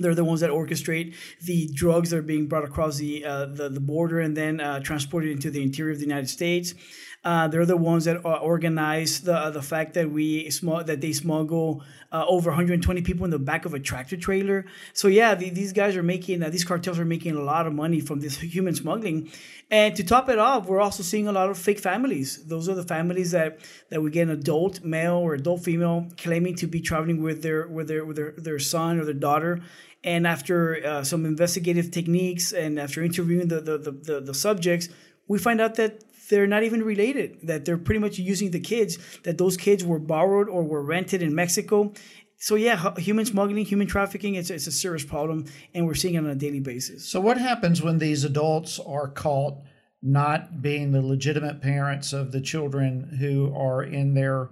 They're 0.00 0.14
the 0.16 0.24
ones 0.24 0.40
that 0.40 0.50
orchestrate 0.50 1.14
the 1.42 1.68
drugs 1.72 2.10
that 2.10 2.16
are 2.16 2.22
being 2.22 2.48
brought 2.48 2.64
across 2.64 2.96
the 2.96 3.22
the, 3.22 3.68
the, 3.68 3.80
border 3.80 4.18
and 4.18 4.36
then 4.36 4.58
transported 4.82 5.30
into 5.30 5.52
the 5.52 5.62
interior 5.62 5.92
of 5.92 5.98
the 5.98 6.06
United 6.06 6.28
States. 6.28 6.74
Uh, 7.22 7.46
they're 7.48 7.66
the 7.66 7.76
ones 7.76 8.06
that 8.06 8.24
uh, 8.24 8.36
organize 8.36 9.20
the 9.20 9.34
uh, 9.34 9.50
the 9.50 9.60
fact 9.60 9.92
that 9.92 10.10
we 10.10 10.48
smuggle 10.48 10.84
that 10.84 11.02
they 11.02 11.12
smuggle 11.12 11.82
uh, 12.12 12.24
over 12.26 12.48
120 12.48 13.02
people 13.02 13.26
in 13.26 13.30
the 13.30 13.38
back 13.38 13.66
of 13.66 13.74
a 13.74 13.78
tractor 13.78 14.16
trailer. 14.16 14.64
So 14.94 15.06
yeah, 15.06 15.34
the, 15.34 15.50
these 15.50 15.74
guys 15.74 15.96
are 15.96 16.02
making 16.02 16.42
uh, 16.42 16.48
these 16.48 16.64
cartels 16.64 16.98
are 16.98 17.04
making 17.04 17.36
a 17.36 17.42
lot 17.42 17.66
of 17.66 17.74
money 17.74 18.00
from 18.00 18.20
this 18.20 18.38
human 18.56 18.74
smuggling. 18.74 19.30
And 19.70 19.94
to 19.96 20.02
top 20.02 20.30
it 20.30 20.38
off, 20.38 20.66
we're 20.66 20.80
also 20.80 21.02
seeing 21.02 21.28
a 21.28 21.32
lot 21.32 21.50
of 21.50 21.58
fake 21.58 21.78
families. 21.78 22.42
Those 22.46 22.70
are 22.70 22.74
the 22.74 22.84
families 22.84 23.32
that 23.32 23.60
that 23.90 24.00
we 24.00 24.10
get 24.10 24.22
an 24.22 24.30
adult 24.30 24.82
male 24.82 25.16
or 25.16 25.34
adult 25.34 25.62
female 25.62 26.08
claiming 26.16 26.54
to 26.56 26.66
be 26.66 26.80
traveling 26.80 27.22
with 27.22 27.42
their 27.42 27.68
with 27.68 27.88
their 27.88 28.06
with 28.06 28.16
their, 28.16 28.32
their 28.38 28.58
son 28.58 28.98
or 28.98 29.04
their 29.04 29.12
daughter. 29.12 29.60
And 30.02 30.26
after 30.26 30.82
uh, 30.86 31.04
some 31.04 31.26
investigative 31.26 31.90
techniques 31.90 32.52
and 32.52 32.80
after 32.80 33.02
interviewing 33.02 33.48
the, 33.48 33.60
the, 33.60 33.76
the, 33.76 33.90
the, 33.90 34.20
the 34.20 34.34
subjects, 34.34 34.88
we 35.28 35.38
find 35.38 35.60
out 35.60 35.74
that 35.74 36.02
they're 36.30 36.46
not 36.46 36.62
even 36.62 36.82
related, 36.82 37.38
that 37.42 37.64
they're 37.64 37.76
pretty 37.76 37.98
much 37.98 38.18
using 38.18 38.52
the 38.52 38.60
kids, 38.60 38.98
that 39.24 39.36
those 39.36 39.56
kids 39.56 39.84
were 39.84 39.98
borrowed 39.98 40.48
or 40.48 40.62
were 40.62 40.82
rented 40.82 41.20
in 41.20 41.34
Mexico. 41.34 41.92
So, 42.38 42.54
yeah, 42.54 42.94
human 42.96 43.26
smuggling, 43.26 43.66
human 43.66 43.86
trafficking, 43.86 44.36
it's, 44.36 44.48
it's 44.48 44.66
a 44.66 44.72
serious 44.72 45.04
problem, 45.04 45.44
and 45.74 45.86
we're 45.86 45.94
seeing 45.94 46.14
it 46.14 46.18
on 46.18 46.26
a 46.26 46.34
daily 46.34 46.60
basis. 46.60 47.06
So, 47.06 47.20
what 47.20 47.36
happens 47.36 47.82
when 47.82 47.98
these 47.98 48.24
adults 48.24 48.78
are 48.78 49.08
caught 49.08 49.58
not 50.02 50.62
being 50.62 50.92
the 50.92 51.02
legitimate 51.02 51.60
parents 51.60 52.14
of 52.14 52.32
the 52.32 52.40
children 52.40 53.16
who 53.20 53.52
are 53.54 53.82
in 53.82 54.14
their 54.14 54.48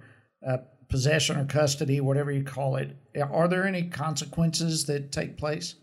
uh, 0.47 0.57
possession 0.89 1.37
or 1.37 1.45
custody, 1.45 1.99
whatever 1.99 2.31
you 2.31 2.43
call 2.43 2.75
it? 2.75 2.95
Are 3.19 3.47
there 3.47 3.65
any 3.65 3.83
consequences 3.83 4.85
that 4.85 5.11
take 5.11 5.37
place? 5.37 5.75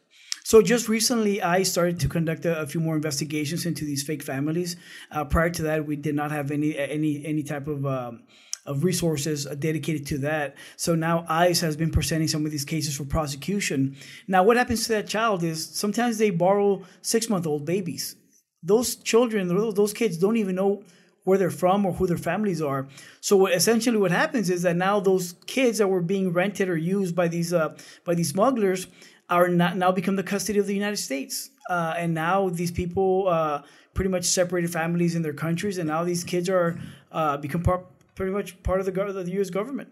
So 0.46 0.62
just 0.62 0.88
recently, 0.88 1.42
I 1.42 1.64
started 1.64 1.98
to 1.98 2.08
conduct 2.08 2.44
a, 2.44 2.60
a 2.60 2.68
few 2.68 2.78
more 2.78 2.94
investigations 2.94 3.66
into 3.66 3.84
these 3.84 4.04
fake 4.04 4.22
families. 4.22 4.76
Uh, 5.10 5.24
prior 5.24 5.50
to 5.50 5.62
that, 5.62 5.84
we 5.88 5.96
did 5.96 6.14
not 6.14 6.30
have 6.30 6.52
any 6.52 6.78
any 6.78 7.26
any 7.26 7.42
type 7.42 7.66
of 7.66 7.84
um, 7.84 8.22
of 8.64 8.84
resources 8.84 9.44
dedicated 9.58 10.06
to 10.06 10.18
that. 10.18 10.54
So 10.76 10.94
now 10.94 11.26
ICE 11.28 11.60
has 11.62 11.76
been 11.76 11.90
presenting 11.90 12.28
some 12.28 12.46
of 12.46 12.52
these 12.52 12.64
cases 12.64 12.96
for 12.96 13.02
prosecution. 13.02 13.96
Now, 14.28 14.44
what 14.44 14.56
happens 14.56 14.84
to 14.84 14.90
that 14.90 15.08
child 15.08 15.42
is 15.42 15.66
sometimes 15.66 16.18
they 16.18 16.30
borrow 16.30 16.84
six 17.02 17.28
month 17.28 17.44
old 17.44 17.64
babies. 17.64 18.14
Those 18.62 18.94
children, 18.94 19.48
those 19.48 19.92
kids 19.92 20.16
don't 20.16 20.36
even 20.36 20.54
know 20.54 20.84
where 21.24 21.38
they're 21.38 21.50
from 21.50 21.84
or 21.84 21.92
who 21.92 22.06
their 22.06 22.16
families 22.16 22.62
are. 22.62 22.86
So 23.20 23.46
essentially, 23.48 23.98
what 23.98 24.12
happens 24.12 24.48
is 24.48 24.62
that 24.62 24.76
now 24.76 25.00
those 25.00 25.34
kids 25.46 25.78
that 25.78 25.88
were 25.88 26.02
being 26.02 26.32
rented 26.32 26.68
or 26.68 26.76
used 26.76 27.16
by 27.16 27.26
these 27.26 27.52
uh, 27.52 27.76
by 28.04 28.14
these 28.14 28.30
smugglers 28.30 28.86
are 29.28 29.48
not, 29.48 29.76
now 29.76 29.92
become 29.92 30.16
the 30.16 30.22
custody 30.22 30.58
of 30.58 30.66
the 30.66 30.74
United 30.74 30.98
States. 30.98 31.50
Uh, 31.68 31.94
and 31.96 32.14
now 32.14 32.48
these 32.48 32.70
people 32.70 33.28
uh, 33.28 33.62
pretty 33.94 34.10
much 34.10 34.24
separated 34.24 34.72
families 34.72 35.14
in 35.14 35.22
their 35.22 35.32
countries, 35.32 35.78
and 35.78 35.88
now 35.88 36.04
these 36.04 36.22
kids 36.22 36.48
are 36.48 36.78
uh, 37.10 37.36
become 37.36 37.62
part, 37.62 37.86
pretty 38.14 38.32
much 38.32 38.62
part 38.62 38.80
of 38.80 38.86
the, 38.86 38.92
the 38.92 39.32
U.S. 39.32 39.50
government. 39.50 39.88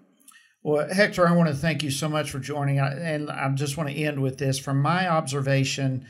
Well, 0.62 0.88
Hector, 0.88 1.28
I 1.28 1.32
want 1.32 1.48
to 1.48 1.54
thank 1.54 1.82
you 1.82 1.90
so 1.90 2.08
much 2.08 2.30
for 2.30 2.38
joining, 2.38 2.78
and 2.78 3.30
I 3.30 3.50
just 3.50 3.76
want 3.76 3.90
to 3.90 3.94
end 3.94 4.22
with 4.22 4.38
this 4.38 4.58
from 4.58 4.80
my 4.80 5.08
observation, 5.08 6.06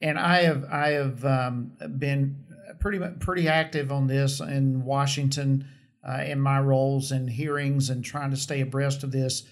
and 0.00 0.18
I 0.18 0.42
have 0.42 0.64
I 0.70 0.90
have 0.90 1.24
um, 1.24 1.72
been 1.98 2.44
pretty 2.78 3.00
pretty 3.18 3.48
active 3.48 3.90
on 3.90 4.06
this 4.06 4.40
in 4.40 4.84
Washington 4.84 5.66
uh, 6.06 6.22
in 6.24 6.40
my 6.40 6.60
roles 6.60 7.10
and 7.10 7.28
hearings 7.28 7.90
and 7.90 8.04
trying 8.04 8.30
to 8.30 8.36
stay 8.36 8.60
abreast 8.60 9.02
of 9.02 9.10
this 9.10 9.44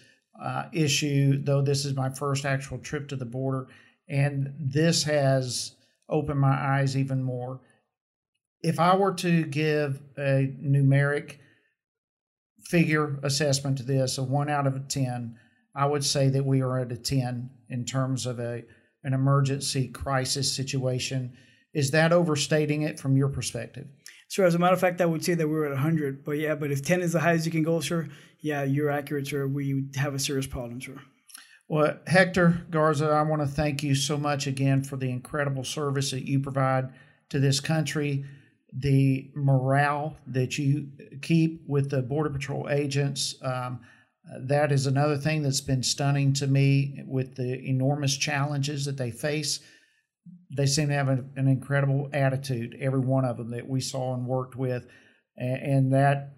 uh, 0.42 0.64
issue. 0.72 1.42
Though 1.42 1.62
this 1.62 1.84
is 1.84 1.94
my 1.94 2.10
first 2.10 2.44
actual 2.44 2.78
trip 2.78 3.08
to 3.08 3.16
the 3.16 3.24
border, 3.24 3.68
and 4.08 4.54
this 4.58 5.04
has 5.04 5.72
opened 6.08 6.40
my 6.40 6.54
eyes 6.54 6.96
even 6.96 7.22
more. 7.22 7.60
If 8.62 8.80
I 8.80 8.96
were 8.96 9.14
to 9.14 9.44
give 9.44 10.00
a 10.16 10.54
numeric 10.62 11.36
figure 12.64 13.18
assessment 13.22 13.78
to 13.78 13.84
this, 13.84 14.18
a 14.18 14.22
one 14.22 14.48
out 14.48 14.66
of 14.66 14.76
a 14.76 14.80
10, 14.80 15.38
I 15.74 15.86
would 15.86 16.04
say 16.04 16.28
that 16.30 16.44
we 16.44 16.62
are 16.62 16.78
at 16.78 16.92
a 16.92 16.96
10 16.96 17.50
in 17.68 17.84
terms 17.84 18.26
of 18.26 18.38
a, 18.38 18.64
an 19.02 19.12
emergency 19.12 19.88
crisis 19.88 20.50
situation. 20.50 21.36
Is 21.74 21.90
that 21.90 22.12
overstating 22.12 22.82
it 22.82 22.98
from 22.98 23.16
your 23.16 23.28
perspective? 23.28 23.88
Sure. 24.34 24.46
As 24.46 24.56
a 24.56 24.58
matter 24.58 24.74
of 24.74 24.80
fact, 24.80 25.00
I 25.00 25.06
would 25.06 25.24
say 25.24 25.34
that 25.34 25.46
we're 25.46 25.64
at 25.64 25.70
100. 25.70 26.24
But 26.24 26.38
yeah, 26.38 26.56
but 26.56 26.72
if 26.72 26.82
10 26.82 27.02
is 27.02 27.12
the 27.12 27.20
highest 27.20 27.46
you 27.46 27.52
can 27.52 27.62
go, 27.62 27.78
sir, 27.78 28.08
yeah, 28.40 28.64
you're 28.64 28.90
accurate, 28.90 29.28
sir. 29.28 29.46
We 29.46 29.84
have 29.94 30.12
a 30.12 30.18
serious 30.18 30.48
problem, 30.48 30.80
sir. 30.80 30.96
Well, 31.68 32.00
Hector 32.08 32.66
Garza, 32.68 33.06
I 33.10 33.22
want 33.22 33.42
to 33.42 33.46
thank 33.46 33.84
you 33.84 33.94
so 33.94 34.16
much 34.16 34.48
again 34.48 34.82
for 34.82 34.96
the 34.96 35.08
incredible 35.08 35.62
service 35.62 36.10
that 36.10 36.26
you 36.26 36.40
provide 36.40 36.88
to 37.28 37.38
this 37.38 37.60
country, 37.60 38.24
the 38.76 39.30
morale 39.36 40.16
that 40.26 40.58
you 40.58 40.88
keep 41.22 41.62
with 41.68 41.90
the 41.90 42.02
Border 42.02 42.30
Patrol 42.30 42.68
agents. 42.68 43.36
Um, 43.40 43.82
that 44.36 44.72
is 44.72 44.88
another 44.88 45.16
thing 45.16 45.44
that's 45.44 45.60
been 45.60 45.84
stunning 45.84 46.32
to 46.32 46.48
me 46.48 47.04
with 47.06 47.36
the 47.36 47.60
enormous 47.64 48.16
challenges 48.16 48.84
that 48.86 48.96
they 48.96 49.12
face. 49.12 49.60
They 50.56 50.66
seem 50.66 50.88
to 50.88 50.94
have 50.94 51.08
a, 51.08 51.24
an 51.36 51.48
incredible 51.48 52.08
attitude, 52.12 52.76
every 52.80 53.00
one 53.00 53.24
of 53.24 53.36
them 53.36 53.50
that 53.50 53.68
we 53.68 53.80
saw 53.80 54.14
and 54.14 54.26
worked 54.26 54.56
with. 54.56 54.86
And, 55.36 55.62
and 55.62 55.92
that 55.92 56.34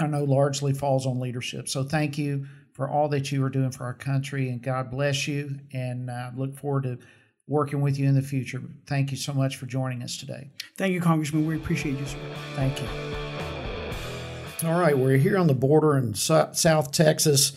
I 0.00 0.06
know 0.06 0.24
largely 0.24 0.72
falls 0.72 1.06
on 1.06 1.20
leadership. 1.20 1.68
So 1.68 1.84
thank 1.84 2.18
you 2.18 2.46
for 2.74 2.88
all 2.88 3.08
that 3.10 3.30
you 3.30 3.44
are 3.44 3.50
doing 3.50 3.70
for 3.70 3.84
our 3.84 3.94
country, 3.94 4.48
and 4.48 4.60
God 4.60 4.90
bless 4.90 5.28
you. 5.28 5.60
And 5.72 6.10
uh, 6.10 6.30
look 6.36 6.56
forward 6.56 6.82
to 6.84 6.98
working 7.46 7.80
with 7.80 7.98
you 7.98 8.08
in 8.08 8.14
the 8.14 8.22
future. 8.22 8.60
Thank 8.88 9.10
you 9.10 9.16
so 9.16 9.32
much 9.32 9.56
for 9.56 9.66
joining 9.66 10.02
us 10.02 10.16
today. 10.16 10.50
Thank 10.76 10.92
you, 10.92 11.00
Congressman. 11.00 11.46
We 11.46 11.56
appreciate 11.56 11.98
you, 11.98 12.06
sir. 12.06 12.18
Thank 12.56 12.80
you. 12.80 12.88
All 14.64 14.80
right, 14.80 14.96
we're 14.96 15.18
here 15.18 15.36
on 15.36 15.46
the 15.46 15.54
border 15.54 15.96
in 15.96 16.14
South 16.14 16.90
Texas 16.90 17.52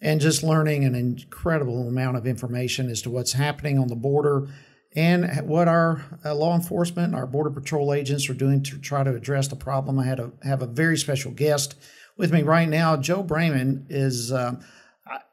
and 0.00 0.20
just 0.20 0.42
learning 0.42 0.84
an 0.84 0.94
incredible 0.94 1.86
amount 1.86 2.16
of 2.16 2.26
information 2.26 2.88
as 2.88 3.02
to 3.02 3.10
what's 3.10 3.32
happening 3.32 3.78
on 3.78 3.88
the 3.88 3.96
border 3.96 4.48
and 4.96 5.46
what 5.46 5.68
our 5.68 6.02
uh, 6.24 6.34
law 6.34 6.54
enforcement, 6.56 7.14
our 7.14 7.26
border 7.26 7.50
patrol 7.50 7.92
agents 7.92 8.30
are 8.30 8.34
doing 8.34 8.62
to 8.62 8.78
try 8.78 9.04
to 9.04 9.14
address 9.14 9.46
the 9.46 9.56
problem. 9.56 9.98
I 9.98 10.06
had 10.06 10.16
to 10.16 10.32
have 10.42 10.62
a 10.62 10.66
very 10.66 10.96
special 10.96 11.30
guest 11.30 11.76
with 12.16 12.32
me 12.32 12.42
right 12.42 12.68
now. 12.68 12.96
Joe 12.96 13.22
Braman 13.22 13.84
is 13.90 14.32
uh, 14.32 14.56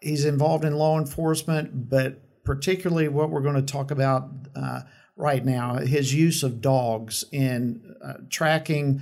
he's 0.02 0.26
involved 0.26 0.66
in 0.66 0.76
law 0.76 1.00
enforcement, 1.00 1.90
but 1.90 2.20
particularly 2.44 3.08
what 3.08 3.30
we're 3.30 3.42
going 3.42 3.56
to 3.56 3.62
talk 3.62 3.90
about 3.90 4.30
uh, 4.54 4.82
right 5.16 5.46
now, 5.46 5.76
his 5.76 6.14
use 6.14 6.44
of 6.44 6.60
dogs 6.60 7.24
in 7.32 7.96
uh, 8.04 8.16
tracking 8.30 9.02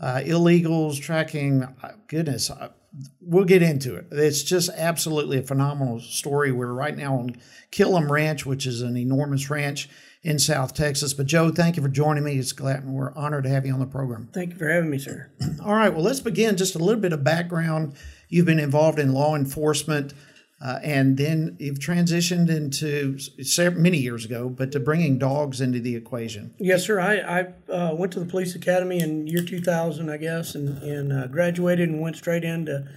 uh, 0.00 0.22
illegals, 0.24 1.00
tracking 1.00 1.64
uh, 1.64 1.92
goodness. 2.06 2.50
We'll 3.20 3.44
get 3.44 3.62
into 3.62 3.96
it. 3.96 4.06
It's 4.10 4.42
just 4.42 4.70
absolutely 4.76 5.38
a 5.38 5.42
phenomenal 5.42 6.00
story. 6.00 6.52
We're 6.52 6.72
right 6.72 6.96
now 6.96 7.16
on 7.16 7.36
Killam 7.70 8.08
Ranch, 8.10 8.46
which 8.46 8.66
is 8.66 8.82
an 8.82 8.96
enormous 8.96 9.50
ranch 9.50 9.88
in 10.22 10.38
South 10.38 10.74
Texas. 10.74 11.14
But 11.14 11.26
Joe, 11.26 11.50
thank 11.50 11.76
you 11.76 11.82
for 11.82 11.88
joining 11.88 12.24
me. 12.24 12.38
It's 12.38 12.52
glad 12.52 12.82
and 12.82 12.94
we're 12.94 13.14
honored 13.14 13.44
to 13.44 13.50
have 13.50 13.66
you 13.66 13.72
on 13.72 13.80
the 13.80 13.86
program. 13.86 14.28
Thank 14.32 14.50
you 14.50 14.56
for 14.56 14.68
having 14.68 14.90
me, 14.90 14.98
sir. 14.98 15.30
All 15.64 15.74
right. 15.74 15.92
Well, 15.92 16.02
let's 16.02 16.20
begin. 16.20 16.56
Just 16.56 16.74
a 16.74 16.78
little 16.78 17.00
bit 17.00 17.12
of 17.12 17.22
background. 17.22 17.94
You've 18.28 18.46
been 18.46 18.58
involved 18.58 18.98
in 18.98 19.12
law 19.12 19.36
enforcement. 19.36 20.12
Uh, 20.60 20.80
and 20.82 21.16
then 21.16 21.56
you've 21.60 21.78
transitioned 21.78 22.50
into 22.50 23.16
many 23.78 23.96
years 23.96 24.24
ago, 24.24 24.48
but 24.48 24.72
to 24.72 24.80
bringing 24.80 25.16
dogs 25.16 25.60
into 25.60 25.78
the 25.78 25.94
equation. 25.94 26.52
Yes, 26.58 26.84
sir. 26.84 26.98
I, 26.98 27.18
I 27.18 27.72
uh, 27.72 27.94
went 27.94 28.12
to 28.14 28.20
the 28.20 28.26
police 28.26 28.56
academy 28.56 28.98
in 28.98 29.28
year 29.28 29.44
2000, 29.44 30.10
I 30.10 30.16
guess, 30.16 30.56
and, 30.56 30.82
and 30.82 31.12
uh, 31.12 31.26
graduated 31.28 31.88
and 31.88 32.00
went 32.00 32.16
straight 32.16 32.42
into 32.42 32.88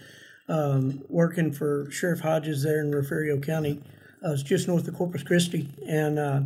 um, 0.50 1.03
working 1.08 1.51
for 1.51 1.89
Sheriff 1.91 2.22
Hodges 2.22 2.63
there 2.63 2.82
in 2.82 2.91
Refugio 2.91 3.39
County. 3.39 3.82
Uh, 4.24 4.32
it's 4.34 4.44
just 4.44 4.68
north 4.68 4.88
of 4.88 4.96
Corpus 4.96 5.24
Christi, 5.24 5.70
and 5.88 6.20
uh, 6.20 6.41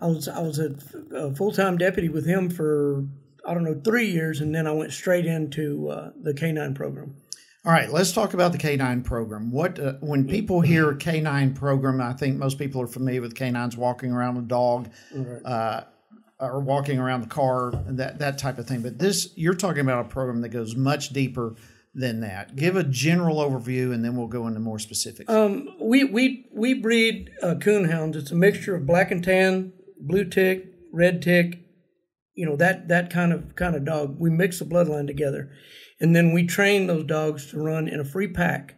I 0.00 0.06
was 0.06 0.28
I 0.28 0.40
was 0.40 0.58
a, 0.58 1.34
full 1.34 1.50
time 1.50 1.76
deputy 1.76 2.08
with 2.08 2.24
him 2.24 2.48
for 2.50 3.04
I 3.44 3.54
don't 3.54 3.64
know 3.64 3.80
three 3.82 4.10
years, 4.10 4.40
and 4.40 4.54
then 4.54 4.66
I 4.66 4.72
went 4.72 4.92
straight 4.92 5.26
into 5.26 5.88
uh, 5.88 6.10
the 6.20 6.32
K9 6.32 6.74
program. 6.74 7.16
All 7.64 7.72
right, 7.72 7.92
let's 7.92 8.12
talk 8.12 8.32
about 8.32 8.52
the 8.52 8.58
K9 8.58 9.04
program. 9.04 9.50
What 9.50 9.78
uh, 9.78 9.94
when 10.00 10.26
people 10.26 10.62
hear 10.62 10.94
K9 10.94 11.54
program, 11.54 12.00
I 12.00 12.14
think 12.14 12.36
most 12.36 12.58
people 12.58 12.80
are 12.80 12.86
familiar 12.86 13.20
with 13.20 13.34
canines 13.34 13.76
walking 13.76 14.12
around 14.12 14.38
a 14.38 14.42
dog, 14.42 14.88
right. 15.14 15.44
uh, 15.44 15.84
or 16.38 16.60
walking 16.60 16.98
around 16.98 17.20
the 17.20 17.26
car, 17.26 17.72
that 17.86 18.18
that 18.18 18.38
type 18.38 18.58
of 18.58 18.66
thing. 18.66 18.80
But 18.80 18.98
this, 18.98 19.36
you're 19.36 19.54
talking 19.54 19.82
about 19.82 20.06
a 20.06 20.08
program 20.08 20.40
that 20.40 20.48
goes 20.48 20.74
much 20.74 21.10
deeper 21.10 21.54
than 21.94 22.20
that. 22.20 22.56
Give 22.56 22.76
a 22.76 22.84
general 22.84 23.36
overview, 23.36 23.92
and 23.92 24.02
then 24.02 24.16
we'll 24.16 24.26
go 24.26 24.46
into 24.46 24.60
more 24.60 24.78
specifics. 24.78 25.30
Um, 25.30 25.68
we 25.78 26.04
we 26.04 26.46
we 26.54 26.72
breed 26.72 27.30
uh, 27.42 27.56
coonhounds. 27.56 28.16
It's 28.16 28.30
a 28.30 28.36
mixture 28.36 28.74
of 28.74 28.86
black 28.86 29.10
and 29.10 29.22
tan, 29.22 29.74
blue 30.00 30.24
tick, 30.24 30.64
red 30.94 31.20
tick, 31.20 31.60
you 32.40 32.46
know 32.46 32.56
that 32.56 32.88
that 32.88 33.10
kind 33.10 33.34
of 33.34 33.54
kind 33.54 33.76
of 33.76 33.84
dog. 33.84 34.18
We 34.18 34.30
mix 34.30 34.60
the 34.60 34.64
bloodline 34.64 35.06
together, 35.06 35.50
and 36.00 36.16
then 36.16 36.32
we 36.32 36.46
train 36.46 36.86
those 36.86 37.04
dogs 37.04 37.46
to 37.50 37.58
run 37.58 37.88
in 37.88 38.00
a 38.00 38.04
free 38.04 38.28
pack 38.28 38.76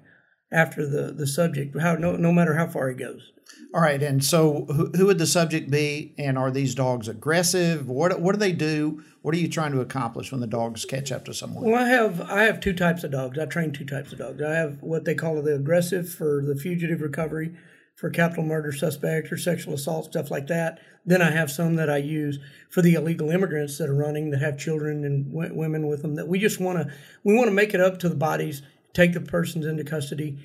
after 0.50 0.86
the 0.86 1.12
the 1.12 1.26
subject. 1.26 1.78
How 1.80 1.94
no 1.94 2.16
no 2.16 2.32
matter 2.32 2.54
how 2.54 2.66
far 2.66 2.88
he 2.90 2.96
goes. 2.96 3.32
All 3.74 3.80
right, 3.80 4.02
and 4.02 4.22
so 4.22 4.66
who, 4.66 4.90
who 4.94 5.06
would 5.06 5.18
the 5.18 5.26
subject 5.26 5.70
be? 5.70 6.14
And 6.18 6.38
are 6.38 6.50
these 6.50 6.74
dogs 6.74 7.08
aggressive? 7.08 7.88
What 7.88 8.20
what 8.20 8.32
do 8.32 8.38
they 8.38 8.52
do? 8.52 9.02
What 9.22 9.34
are 9.34 9.38
you 9.38 9.48
trying 9.48 9.72
to 9.72 9.80
accomplish 9.80 10.30
when 10.30 10.40
the 10.40 10.46
dogs 10.46 10.84
catch 10.84 11.12
up 11.12 11.24
to 11.26 11.34
someone? 11.34 11.64
Well, 11.64 11.82
I 11.82 11.88
have 11.88 12.20
I 12.20 12.42
have 12.42 12.60
two 12.60 12.74
types 12.74 13.04
of 13.04 13.12
dogs. 13.12 13.38
I 13.38 13.46
train 13.46 13.72
two 13.72 13.84
types 13.84 14.12
of 14.12 14.18
dogs. 14.18 14.42
I 14.42 14.54
have 14.54 14.82
what 14.82 15.04
they 15.04 15.14
call 15.14 15.40
the 15.42 15.54
aggressive 15.54 16.08
for 16.08 16.42
the 16.44 16.56
fugitive 16.56 17.00
recovery, 17.00 17.54
for 17.94 18.10
capital 18.10 18.44
murder 18.44 18.72
suspect 18.72 19.30
or 19.30 19.36
sexual 19.36 19.74
assault 19.74 20.06
stuff 20.06 20.30
like 20.30 20.46
that. 20.48 20.80
Then 21.04 21.22
I 21.22 21.30
have 21.30 21.50
some 21.50 21.76
that 21.76 21.90
I 21.90 21.98
use 21.98 22.38
for 22.70 22.82
the 22.82 22.94
illegal 22.94 23.30
immigrants 23.30 23.78
that 23.78 23.88
are 23.88 23.94
running 23.94 24.30
that 24.30 24.40
have 24.40 24.58
children 24.58 25.04
and 25.04 25.32
w- 25.32 25.54
women 25.54 25.88
with 25.88 26.02
them. 26.02 26.14
That 26.14 26.28
we 26.28 26.38
just 26.38 26.60
want 26.60 26.78
to 26.78 26.94
we 27.24 27.34
want 27.34 27.48
to 27.48 27.54
make 27.54 27.74
it 27.74 27.80
up 27.80 27.98
to 28.00 28.08
the 28.08 28.14
bodies, 28.16 28.62
take 28.94 29.12
the 29.12 29.20
persons 29.20 29.66
into 29.66 29.84
custody, 29.84 30.38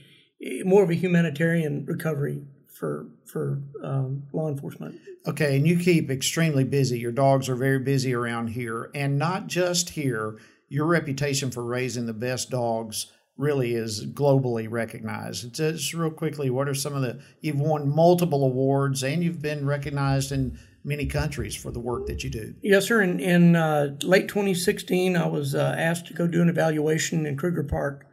eh, 0.44 0.64
more 0.64 0.84
of 0.84 0.90
a 0.90 0.96
humanitarian 0.96 1.86
recovery 1.86 2.44
for 2.68 3.08
for 3.26 3.62
um, 3.84 4.24
law 4.34 4.50
enforcement. 4.50 5.00
Okay, 5.28 5.58
and 5.58 5.68
you 5.68 5.78
keep 5.78 6.10
extremely 6.10 6.64
busy. 6.64 7.00
Your 7.00 7.12
dogs 7.12 7.50
are 7.50 7.56
very 7.56 7.80
busy 7.80 8.14
around 8.14 8.48
here, 8.48 8.90
and 8.94 9.18
not 9.18 9.48
just 9.48 9.90
here. 9.90 10.38
Your 10.70 10.86
reputation 10.86 11.50
for 11.50 11.64
raising 11.64 12.08
the 12.08 12.14
best 12.14 12.50
dogs 12.50 13.08
really 13.38 13.76
is 13.76 14.06
globally 14.06 14.68
recognized. 14.70 15.54
Just 15.54 15.94
real 15.94 16.10
quickly, 16.10 16.50
what 16.50 16.68
are 16.68 16.74
some 16.74 16.96
of 16.96 17.02
the 17.02 17.22
you've 17.42 17.60
won 17.60 17.88
multiple 17.88 18.44
awards 18.44 19.04
and 19.04 19.24
you've 19.24 19.42
been 19.42 19.66
recognized 19.66 20.32
in 20.32 20.58
many 20.84 21.06
countries 21.06 21.56
for 21.56 21.70
the 21.70 21.80
work 21.80 22.08
that 22.08 22.24
you 22.24 22.30
do. 22.30 22.56
Yes, 22.64 22.86
sir. 22.86 23.02
In, 23.02 23.20
in 23.20 23.56
uh, 23.56 23.98
late 24.04 24.30
2016, 24.30 25.18
I 25.18 25.28
was 25.28 25.54
uh, 25.54 25.76
asked 25.78 26.08
to 26.08 26.14
go 26.14 26.28
do 26.28 26.42
an 26.42 26.50
evaluation 26.50 27.26
in 27.26 27.36
Kruger 27.36 27.64
Park 27.64 28.08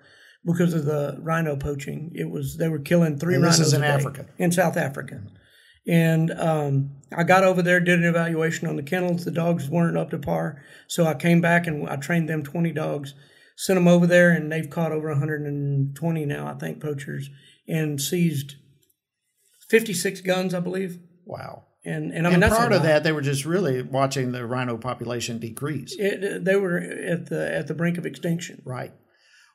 because 0.44 0.74
of 0.74 0.84
the 0.84 1.16
rhino 1.20 1.56
poaching. 1.56 2.10
It 2.14 2.28
was 2.28 2.56
they 2.56 2.68
were 2.68 2.80
killing 2.80 3.18
three 3.18 3.34
and 3.34 3.44
rhinos. 3.44 3.58
This 3.58 3.68
is 3.68 3.74
in 3.74 3.84
Africa, 3.84 4.26
in 4.38 4.50
South 4.50 4.76
Africa. 4.76 5.22
And 5.86 6.30
um, 6.32 6.90
I 7.14 7.22
got 7.24 7.44
over 7.44 7.62
there, 7.62 7.78
did 7.78 8.00
an 8.00 8.06
evaluation 8.06 8.66
on 8.66 8.76
the 8.76 8.82
kennels. 8.82 9.24
The 9.24 9.30
dogs 9.30 9.68
weren't 9.68 9.96
up 9.96 10.10
to 10.10 10.18
par, 10.18 10.62
so 10.88 11.06
I 11.06 11.14
came 11.14 11.40
back 11.40 11.66
and 11.66 11.88
I 11.88 11.96
trained 11.96 12.28
them 12.28 12.42
20 12.42 12.72
dogs 12.72 13.14
Sent 13.56 13.76
them 13.76 13.88
over 13.88 14.06
there, 14.06 14.30
and 14.30 14.50
they've 14.50 14.68
caught 14.68 14.92
over 14.92 15.08
120 15.08 16.24
now, 16.26 16.46
I 16.46 16.54
think, 16.54 16.80
poachers, 16.80 17.30
and 17.68 18.00
seized 18.00 18.56
56 19.68 20.20
guns, 20.22 20.54
I 20.54 20.60
believe. 20.60 20.98
Wow. 21.24 21.64
And 21.84 22.12
and 22.12 22.26
I 22.26 22.30
mean 22.30 22.42
And 22.42 22.52
prior 22.52 22.70
to 22.70 22.78
that, 22.78 23.04
they 23.04 23.12
were 23.12 23.20
just 23.20 23.44
really 23.44 23.82
watching 23.82 24.32
the 24.32 24.46
rhino 24.46 24.78
population 24.78 25.38
decrease. 25.38 25.94
It, 25.98 26.44
they 26.44 26.56
were 26.56 26.78
at 26.78 27.26
the 27.26 27.54
at 27.54 27.66
the 27.66 27.74
brink 27.74 27.98
of 27.98 28.06
extinction. 28.06 28.62
Right. 28.64 28.92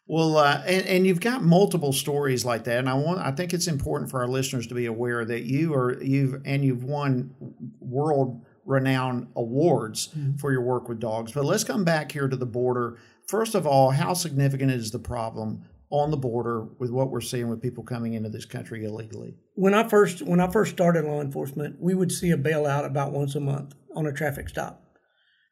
Well, 0.05 0.37
uh, 0.37 0.63
and, 0.65 0.87
and 0.87 1.07
you've 1.07 1.21
got 1.21 1.43
multiple 1.43 1.93
stories 1.93 2.43
like 2.43 2.63
that, 2.63 2.79
and 2.79 2.89
I 2.89 2.93
want 2.95 3.19
I 3.19 3.31
think 3.31 3.53
it's 3.53 3.67
important 3.67 4.11
for 4.11 4.21
our 4.21 4.27
listeners 4.27 4.67
to 4.67 4.75
be 4.75 4.85
aware 4.85 5.25
that 5.25 5.43
you 5.43 5.73
are 5.73 6.01
you've 6.01 6.41
and 6.45 6.63
you've 6.63 6.83
won 6.83 7.33
world 7.79 8.45
renowned 8.65 9.27
awards 9.35 10.09
for 10.39 10.51
your 10.51 10.61
work 10.61 10.87
with 10.87 10.99
dogs. 10.99 11.31
But 11.31 11.45
let's 11.45 11.63
come 11.63 11.83
back 11.83 12.11
here 12.11 12.27
to 12.27 12.35
the 12.35 12.45
border. 12.45 12.99
First 13.29 13.53
of 13.53 13.67
all, 13.67 13.91
how 13.91 14.15
significant 14.15 14.71
is 14.71 14.89
the 14.89 14.97
problem 14.97 15.61
on 15.91 16.09
the 16.09 16.17
border 16.17 16.65
with 16.79 16.89
what 16.89 17.11
we're 17.11 17.21
seeing 17.21 17.47
with 17.47 17.61
people 17.61 17.83
coming 17.83 18.15
into 18.15 18.29
this 18.29 18.45
country 18.45 18.85
illegally? 18.85 19.35
When 19.53 19.75
I 19.75 19.87
first 19.87 20.23
when 20.23 20.39
I 20.39 20.49
first 20.49 20.71
started 20.71 21.05
law 21.05 21.21
enforcement, 21.21 21.75
we 21.79 21.93
would 21.93 22.11
see 22.11 22.31
a 22.31 22.37
bailout 22.37 22.85
about 22.85 23.11
once 23.11 23.35
a 23.35 23.39
month 23.39 23.75
on 23.95 24.07
a 24.07 24.11
traffic 24.11 24.49
stop. 24.49 24.83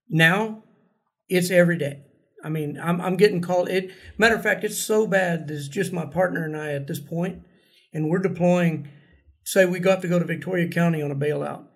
Now, 0.09 0.63
it's 1.29 1.51
every 1.51 1.77
day. 1.77 2.01
I 2.43 2.49
mean, 2.49 2.79
I'm 2.81 2.99
I'm 2.99 3.15
getting 3.15 3.41
called. 3.41 3.69
It 3.69 3.91
matter 4.17 4.33
of 4.33 4.41
fact, 4.41 4.63
it's 4.63 4.79
so 4.79 5.05
bad. 5.05 5.47
There's 5.47 5.69
just 5.69 5.93
my 5.93 6.07
partner 6.07 6.45
and 6.45 6.57
I 6.57 6.73
at 6.73 6.87
this 6.87 6.99
point, 6.99 7.43
and 7.93 8.09
we're 8.09 8.17
deploying. 8.17 8.89
Say 9.43 9.67
we 9.67 9.79
got 9.79 10.01
to 10.01 10.07
go 10.07 10.17
to 10.17 10.25
Victoria 10.25 10.67
County 10.67 11.03
on 11.03 11.11
a 11.11 11.15
bailout. 11.15 11.67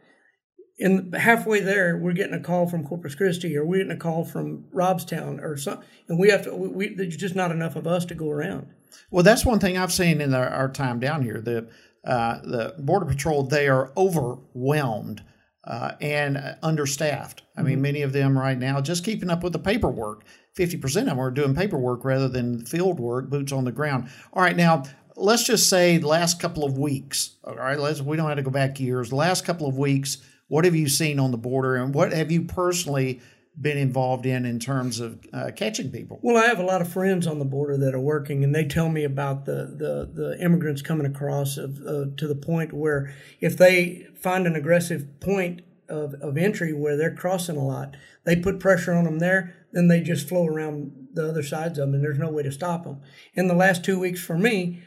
And 0.81 1.13
halfway 1.15 1.59
there, 1.59 1.97
we're 1.97 2.13
getting 2.13 2.33
a 2.33 2.39
call 2.39 2.67
from 2.67 2.85
Corpus 2.85 3.15
Christi, 3.15 3.55
or 3.55 3.65
we're 3.65 3.77
getting 3.77 3.91
a 3.91 3.97
call 3.97 4.25
from 4.25 4.65
Robstown, 4.73 5.41
or 5.41 5.55
some, 5.55 5.81
and 6.07 6.19
we 6.19 6.29
have 6.29 6.43
to. 6.43 6.55
We, 6.55 6.67
we, 6.67 6.95
there's 6.95 7.15
just 7.15 7.35
not 7.35 7.51
enough 7.51 7.75
of 7.75 7.87
us 7.87 8.05
to 8.05 8.15
go 8.15 8.29
around. 8.29 8.67
Well, 9.11 9.23
that's 9.23 9.45
one 9.45 9.59
thing 9.59 9.77
I've 9.77 9.93
seen 9.93 10.21
in 10.21 10.33
our, 10.33 10.49
our 10.49 10.69
time 10.71 10.99
down 10.99 11.21
here. 11.21 11.39
The 11.39 11.69
uh, 12.03 12.41
the 12.41 12.75
border 12.79 13.05
patrol 13.05 13.43
they 13.43 13.67
are 13.67 13.91
overwhelmed 13.95 15.23
uh, 15.63 15.93
and 16.01 16.57
understaffed. 16.63 17.43
I 17.55 17.61
mean, 17.61 17.81
many 17.81 18.01
of 18.01 18.11
them 18.11 18.37
right 18.37 18.57
now 18.57 18.81
just 18.81 19.05
keeping 19.05 19.29
up 19.29 19.43
with 19.43 19.53
the 19.53 19.59
paperwork. 19.59 20.23
Fifty 20.55 20.77
percent 20.77 21.07
of 21.07 21.11
them 21.11 21.19
are 21.19 21.31
doing 21.31 21.55
paperwork 21.55 22.03
rather 22.03 22.27
than 22.27 22.65
field 22.65 22.99
work, 22.99 23.29
boots 23.29 23.51
on 23.51 23.65
the 23.65 23.71
ground. 23.71 24.09
All 24.33 24.41
right, 24.41 24.55
now 24.55 24.83
let's 25.15 25.43
just 25.43 25.69
say 25.69 25.97
the 25.97 26.07
last 26.07 26.39
couple 26.39 26.65
of 26.65 26.77
weeks. 26.77 27.35
All 27.43 27.55
right, 27.55 27.79
let's 27.79 28.01
we 28.01 28.17
don't 28.17 28.27
have 28.27 28.37
to 28.37 28.43
go 28.43 28.51
back 28.51 28.79
years. 28.79 29.09
The 29.09 29.15
last 29.15 29.45
couple 29.45 29.67
of 29.67 29.77
weeks, 29.77 30.17
what 30.51 30.65
have 30.65 30.75
you 30.75 30.89
seen 30.89 31.17
on 31.17 31.31
the 31.31 31.37
border, 31.37 31.77
and 31.77 31.95
what 31.95 32.11
have 32.11 32.29
you 32.29 32.41
personally 32.41 33.21
been 33.61 33.77
involved 33.77 34.25
in 34.25 34.45
in 34.45 34.59
terms 34.59 34.99
of 34.99 35.17
uh, 35.31 35.49
catching 35.55 35.89
people? 35.89 36.19
Well, 36.21 36.35
I 36.35 36.47
have 36.47 36.59
a 36.59 36.63
lot 36.63 36.81
of 36.81 36.91
friends 36.91 37.25
on 37.25 37.39
the 37.39 37.45
border 37.45 37.77
that 37.77 37.95
are 37.95 38.01
working, 38.01 38.43
and 38.43 38.53
they 38.53 38.65
tell 38.65 38.89
me 38.89 39.05
about 39.05 39.45
the 39.45 39.73
the, 39.77 40.11
the 40.13 40.43
immigrants 40.43 40.81
coming 40.81 41.05
across 41.05 41.55
of, 41.55 41.79
uh, 41.87 42.07
to 42.17 42.27
the 42.27 42.35
point 42.35 42.73
where 42.73 43.15
if 43.39 43.57
they 43.57 44.05
find 44.21 44.45
an 44.45 44.57
aggressive 44.57 45.21
point 45.21 45.61
of, 45.87 46.15
of 46.15 46.37
entry 46.37 46.73
where 46.73 46.97
they're 46.97 47.15
crossing 47.15 47.55
a 47.55 47.65
lot, 47.65 47.95
they 48.25 48.35
put 48.35 48.59
pressure 48.59 48.91
on 48.91 49.05
them 49.05 49.19
there, 49.19 49.55
then 49.71 49.87
they 49.87 50.01
just 50.01 50.27
flow 50.27 50.45
around 50.45 51.07
the 51.13 51.29
other 51.29 51.43
sides 51.43 51.79
of 51.79 51.87
them, 51.87 51.93
and 51.93 52.03
there's 52.03 52.19
no 52.19 52.29
way 52.29 52.43
to 52.43 52.51
stop 52.51 52.83
them. 52.83 52.99
In 53.35 53.47
the 53.47 53.55
last 53.55 53.85
two 53.85 53.97
weeks, 53.97 54.21
for 54.21 54.37
me, 54.37 54.83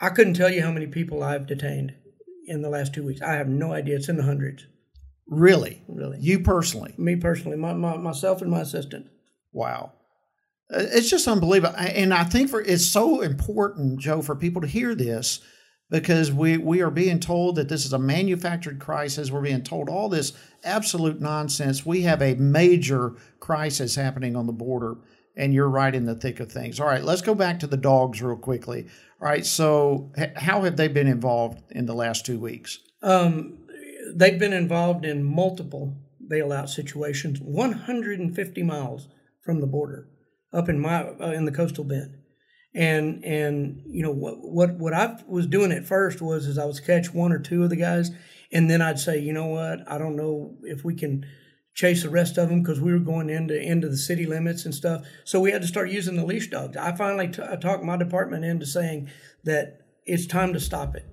I 0.00 0.08
couldn't 0.08 0.34
tell 0.34 0.50
you 0.50 0.62
how 0.62 0.72
many 0.72 0.88
people 0.88 1.22
I've 1.22 1.46
detained 1.46 1.94
in 2.46 2.62
the 2.62 2.68
last 2.70 2.94
two 2.94 3.04
weeks. 3.04 3.20
I 3.22 3.34
have 3.34 3.48
no 3.48 3.72
idea. 3.72 3.96
It's 3.96 4.08
in 4.08 4.16
the 4.16 4.22
hundreds, 4.22 4.66
Really, 5.28 5.82
really. 5.88 6.18
you 6.20 6.40
personally? 6.40 6.94
Me 6.96 7.16
personally, 7.16 7.56
my, 7.56 7.72
my 7.74 7.96
myself 7.96 8.42
and 8.42 8.50
my 8.50 8.60
assistant. 8.60 9.06
Wow. 9.52 9.92
Uh, 10.72 10.82
It's 10.92 11.10
just 11.10 11.26
unbelievable. 11.28 11.74
And 11.76 12.12
I 12.14 12.24
think 12.24 12.50
for 12.50 12.60
it's 12.60 12.86
so 12.86 13.20
important, 13.20 14.00
Joe, 14.00 14.22
for 14.22 14.36
people 14.36 14.62
to 14.62 14.68
hear 14.68 14.94
this 14.94 15.40
because 15.90 16.32
we, 16.32 16.56
we 16.58 16.80
are 16.82 16.90
being 16.90 17.20
told 17.20 17.56
that 17.56 17.68
this 17.68 17.84
is 17.86 17.92
a 17.92 17.98
manufactured 17.98 18.80
crisis. 18.80 19.30
We're 19.30 19.40
being 19.42 19.62
told 19.62 19.88
all 19.88 20.08
this 20.08 20.32
absolute 20.64 21.20
nonsense. 21.20 21.86
We 21.86 22.02
have 22.02 22.20
a 22.22 22.34
major 22.34 23.14
crisis 23.40 23.94
happening 23.94 24.34
on 24.36 24.46
the 24.46 24.52
border, 24.52 24.96
and 25.36 25.52
you're 25.52 25.68
right 25.68 25.94
in 25.94 26.06
the 26.06 26.14
thick 26.14 26.40
of 26.40 26.50
things. 26.50 26.80
All 26.80 26.86
right, 26.86 27.02
let's 27.02 27.22
go 27.22 27.34
back 27.34 27.60
to 27.60 27.66
the 27.66 27.76
dogs 27.76 28.22
real 28.22 28.36
quickly. 28.36 28.86
All 29.20 29.28
right, 29.28 29.44
so 29.44 30.12
h- 30.16 30.30
how 30.36 30.62
have 30.62 30.76
they 30.76 30.88
been 30.88 31.06
involved 31.06 31.62
in 31.70 31.86
the 31.86 31.94
last 31.94 32.24
two 32.24 32.38
weeks? 32.38 32.78
Um, 33.02 33.58
they've 34.14 34.38
been 34.38 34.52
involved 34.52 35.04
in 35.04 35.22
multiple 35.22 35.96
bailout 36.30 36.68
situations, 36.68 37.40
150 37.40 38.62
miles 38.62 39.08
from 39.44 39.60
the 39.60 39.66
border, 39.66 40.08
up 40.52 40.68
in 40.68 40.80
my 40.80 41.02
uh, 41.02 41.32
in 41.32 41.44
the 41.44 41.52
coastal 41.52 41.84
bend. 41.84 42.16
And 42.74 43.24
and 43.24 43.82
you 43.86 44.02
know 44.02 44.10
what 44.10 44.36
what 44.38 44.74
what 44.74 44.92
I 44.92 45.18
was 45.26 45.46
doing 45.46 45.72
at 45.72 45.86
first 45.86 46.20
was 46.20 46.46
is 46.46 46.58
I 46.58 46.66
was 46.66 46.78
catch 46.78 47.12
one 47.14 47.32
or 47.32 47.38
two 47.38 47.64
of 47.64 47.70
the 47.70 47.76
guys, 47.76 48.10
and 48.52 48.68
then 48.68 48.82
I'd 48.82 48.98
say, 48.98 49.18
you 49.18 49.32
know 49.32 49.46
what, 49.46 49.90
I 49.90 49.96
don't 49.96 50.16
know 50.16 50.56
if 50.62 50.84
we 50.84 50.94
can 50.94 51.24
chase 51.76 52.02
the 52.02 52.10
rest 52.10 52.38
of 52.38 52.48
them 52.48 52.62
because 52.62 52.80
we 52.80 52.90
were 52.92 52.98
going 52.98 53.28
into 53.30 53.54
into 53.56 53.88
the 53.88 53.96
city 53.96 54.26
limits 54.26 54.64
and 54.64 54.74
stuff. 54.74 55.06
So 55.24 55.38
we 55.38 55.52
had 55.52 55.62
to 55.62 55.68
start 55.68 55.90
using 55.90 56.16
the 56.16 56.24
leash 56.24 56.48
dogs. 56.50 56.76
I 56.76 56.96
finally 56.96 57.28
t- 57.28 57.42
I 57.48 57.54
talked 57.56 57.84
my 57.84 57.96
department 57.96 58.44
into 58.44 58.66
saying 58.66 59.08
that 59.44 59.82
it's 60.04 60.26
time 60.26 60.52
to 60.54 60.60
stop 60.60 60.96
it. 60.96 61.04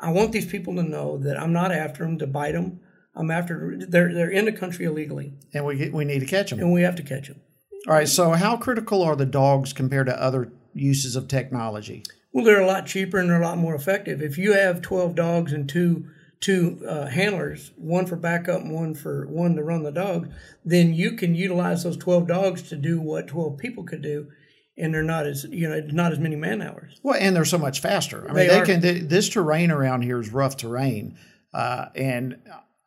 I 0.00 0.10
want 0.10 0.32
these 0.32 0.46
people 0.46 0.74
to 0.76 0.82
know 0.82 1.18
that 1.18 1.38
I'm 1.38 1.52
not 1.52 1.72
after 1.72 2.04
them 2.04 2.18
to 2.18 2.26
bite 2.26 2.52
them. 2.52 2.80
I'm 3.14 3.30
after 3.30 3.76
they're 3.88 4.12
they're 4.12 4.30
in 4.30 4.46
the 4.46 4.52
country 4.52 4.86
illegally, 4.86 5.34
And 5.54 5.64
we, 5.64 5.76
get, 5.76 5.92
we 5.92 6.04
need 6.04 6.20
to 6.20 6.26
catch 6.26 6.50
them. 6.50 6.58
and 6.60 6.72
we 6.72 6.82
have 6.82 6.96
to 6.96 7.02
catch 7.02 7.28
them. 7.28 7.40
All 7.86 7.94
right, 7.94 8.08
so 8.08 8.30
how 8.32 8.56
critical 8.56 9.02
are 9.02 9.14
the 9.14 9.24
dogs 9.26 9.72
compared 9.72 10.06
to 10.08 10.20
other 10.20 10.50
uses 10.74 11.16
of 11.16 11.28
technology? 11.28 12.02
Well, 12.32 12.44
they're 12.44 12.60
a 12.60 12.66
lot 12.66 12.86
cheaper 12.86 13.18
and 13.18 13.30
they're 13.30 13.40
a 13.40 13.46
lot 13.46 13.58
more 13.58 13.74
effective. 13.74 14.20
If 14.20 14.36
you 14.36 14.52
have 14.54 14.82
12 14.82 15.14
dogs 15.14 15.52
and 15.52 15.68
two 15.68 16.06
two 16.40 16.80
uh, 16.88 17.06
handlers, 17.06 17.72
one 17.76 18.06
for 18.06 18.16
backup 18.16 18.60
and 18.62 18.72
one 18.72 18.94
for 18.94 19.26
one 19.26 19.56
to 19.56 19.62
run 19.62 19.82
the 19.82 19.90
dog, 19.92 20.30
then 20.64 20.92
you 20.94 21.12
can 21.12 21.34
utilize 21.34 21.82
those 21.84 21.96
12 21.96 22.26
dogs 22.28 22.62
to 22.62 22.76
do 22.76 23.00
what 23.00 23.26
12 23.26 23.56
people 23.58 23.84
could 23.84 24.02
do, 24.02 24.28
and 24.76 24.92
they're 24.92 25.02
not 25.02 25.26
as 25.26 25.44
you 25.50 25.68
know 25.68 25.80
not 25.92 26.12
as 26.12 26.18
many 26.18 26.36
man 26.36 26.60
hours. 26.62 27.00
Well, 27.02 27.16
and 27.18 27.34
they're 27.34 27.44
so 27.46 27.58
much 27.58 27.80
faster. 27.80 28.24
I 28.24 28.26
mean, 28.28 28.34
They 28.34 28.46
they, 28.48 28.60
are. 28.60 28.66
can. 28.66 28.80
th 28.82 29.02
this 29.08 29.28
terrain 29.28 29.70
around 29.70 30.02
here 30.02 30.20
is 30.20 30.30
rough 30.30 30.56
terrain, 30.56 31.16
uh, 31.54 31.86
and 31.94 32.36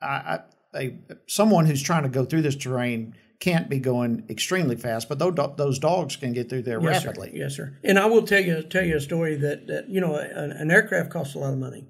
I, 0.02 0.08
I, 0.08 0.40
a, 0.76 0.94
someone 1.28 1.66
who's 1.66 1.82
trying 1.82 2.04
to 2.04 2.10
go 2.10 2.26
through 2.26 2.44
this 2.44 2.56
terrain 2.56 3.16
can't 3.40 3.70
be 3.70 3.80
going 3.80 4.26
extremely 4.30 4.76
fast, 4.76 5.08
but 5.08 5.18
those, 5.18 5.34
those 5.56 5.80
dogs 5.80 6.18
can 6.18 6.34
get 6.34 6.50
through 6.50 6.62
there 6.62 6.80
Yes, 6.82 7.02
sir. 7.04 7.08
rapidly. 7.08 7.32
Yes, 7.34 7.56
sir. 7.56 7.74
And 7.86 7.98
I 7.98 8.06
will 8.06 8.24
tell 8.24 8.42
you 8.42 8.62
tell 8.64 8.84
you 8.84 8.98
a 8.98 9.00
story 9.02 9.36
that 9.38 9.66
that 9.68 9.90
you 9.90 10.00
know 10.02 10.16
an, 10.18 10.52
an 10.52 10.70
aircraft 10.70 11.10
costs 11.10 11.36
a 11.36 11.40
lot 11.40 11.54
of 11.54 11.58
money, 11.60 11.88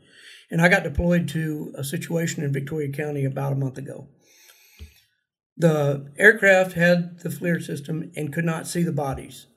and 0.50 0.62
I 0.62 0.70
got 0.70 0.84
deployed 0.84 1.28
to 1.30 1.74
a 1.76 1.84
situation 1.84 2.44
in 2.44 2.54
Victoria 2.54 2.92
County 2.92 3.26
about 3.26 3.54
a 3.54 3.58
month 3.58 3.78
ago. 3.78 4.08
The 5.58 6.12
aircraft 6.18 6.74
had 6.74 7.20
the 7.20 7.30
FLIR 7.30 7.62
system 7.62 8.12
and 8.16 8.34
could 8.34 8.46
not 8.46 8.68
see 8.68 8.82
the 8.82 8.94
bodies. 8.94 9.48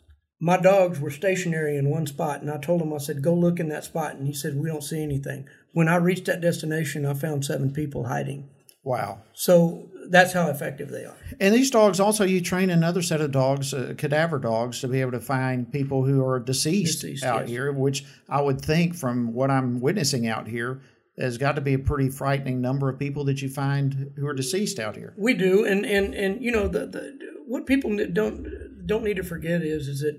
My 0.40 0.56
dogs 0.56 0.98
were 0.98 1.10
stationary 1.10 1.76
in 1.76 1.88
one 1.88 2.08
spot, 2.08 2.40
and 2.40 2.50
I 2.50 2.58
told 2.58 2.82
him, 2.82 2.92
I 2.92 2.98
said, 2.98 3.22
"Go 3.22 3.32
look 3.32 3.60
in 3.60 3.68
that 3.68 3.84
spot." 3.84 4.16
And 4.16 4.26
he 4.26 4.34
said, 4.34 4.56
"We 4.56 4.68
don't 4.68 4.82
see 4.82 5.00
anything." 5.00 5.46
When 5.72 5.86
I 5.86 5.96
reached 5.96 6.24
that 6.24 6.40
destination, 6.40 7.06
I 7.06 7.14
found 7.14 7.44
seven 7.44 7.72
people 7.72 8.06
hiding. 8.06 8.48
Wow. 8.82 9.22
So 9.32 9.91
that's 10.10 10.32
how 10.32 10.48
effective 10.48 10.88
they 10.90 11.04
are. 11.04 11.16
And 11.40 11.54
these 11.54 11.70
dogs 11.70 12.00
also, 12.00 12.24
you 12.24 12.40
train 12.40 12.70
another 12.70 13.02
set 13.02 13.20
of 13.20 13.30
dogs, 13.30 13.72
uh, 13.72 13.94
cadaver 13.96 14.38
dogs, 14.38 14.80
to 14.80 14.88
be 14.88 15.00
able 15.00 15.12
to 15.12 15.20
find 15.20 15.70
people 15.72 16.04
who 16.04 16.24
are 16.24 16.40
deceased, 16.40 17.00
Deceased, 17.02 17.24
out 17.24 17.42
yes. 17.42 17.48
here, 17.50 17.72
which 17.72 18.04
I 18.28 18.40
would 18.40 18.60
think 18.60 18.94
from 18.94 19.32
what 19.32 19.50
I'm 19.50 19.80
witnessing 19.80 20.26
out 20.26 20.48
here, 20.48 20.80
has 21.18 21.36
got 21.38 21.56
to 21.56 21.60
be 21.60 21.74
a 21.74 21.78
pretty 21.78 22.08
frightening 22.08 22.60
number 22.60 22.88
of 22.88 22.98
people 22.98 23.24
that 23.24 23.42
you 23.42 23.48
find 23.48 24.12
who 24.16 24.26
are 24.26 24.34
deceased 24.34 24.78
out 24.78 24.96
here. 24.96 25.12
We 25.16 25.34
do, 25.34 25.64
and 25.64 25.84
and 25.84 26.14
and 26.14 26.42
you 26.42 26.50
know 26.50 26.68
the, 26.68 26.86
the 26.86 27.18
what 27.46 27.66
people 27.66 27.94
don't 28.12 28.86
don't 28.86 29.04
need 29.04 29.16
to 29.16 29.22
forget 29.22 29.62
is 29.62 29.88
is 29.88 30.00
that 30.00 30.18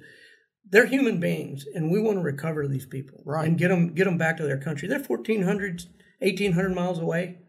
they're 0.69 0.85
human 0.85 1.19
beings, 1.19 1.65
and 1.73 1.91
we 1.91 1.99
want 1.99 2.17
to 2.17 2.23
recover 2.23 2.67
these 2.67 2.85
people 2.85 3.21
Right. 3.25 3.47
and 3.47 3.57
get 3.57 3.69
them 3.69 3.93
get 3.95 4.05
them 4.05 4.17
back 4.17 4.37
to 4.37 4.43
their 4.43 4.59
country. 4.59 4.87
They're 4.87 4.99
1,400, 4.99 5.83
1,800 6.19 6.75
miles 6.75 6.99
away, 6.99 7.39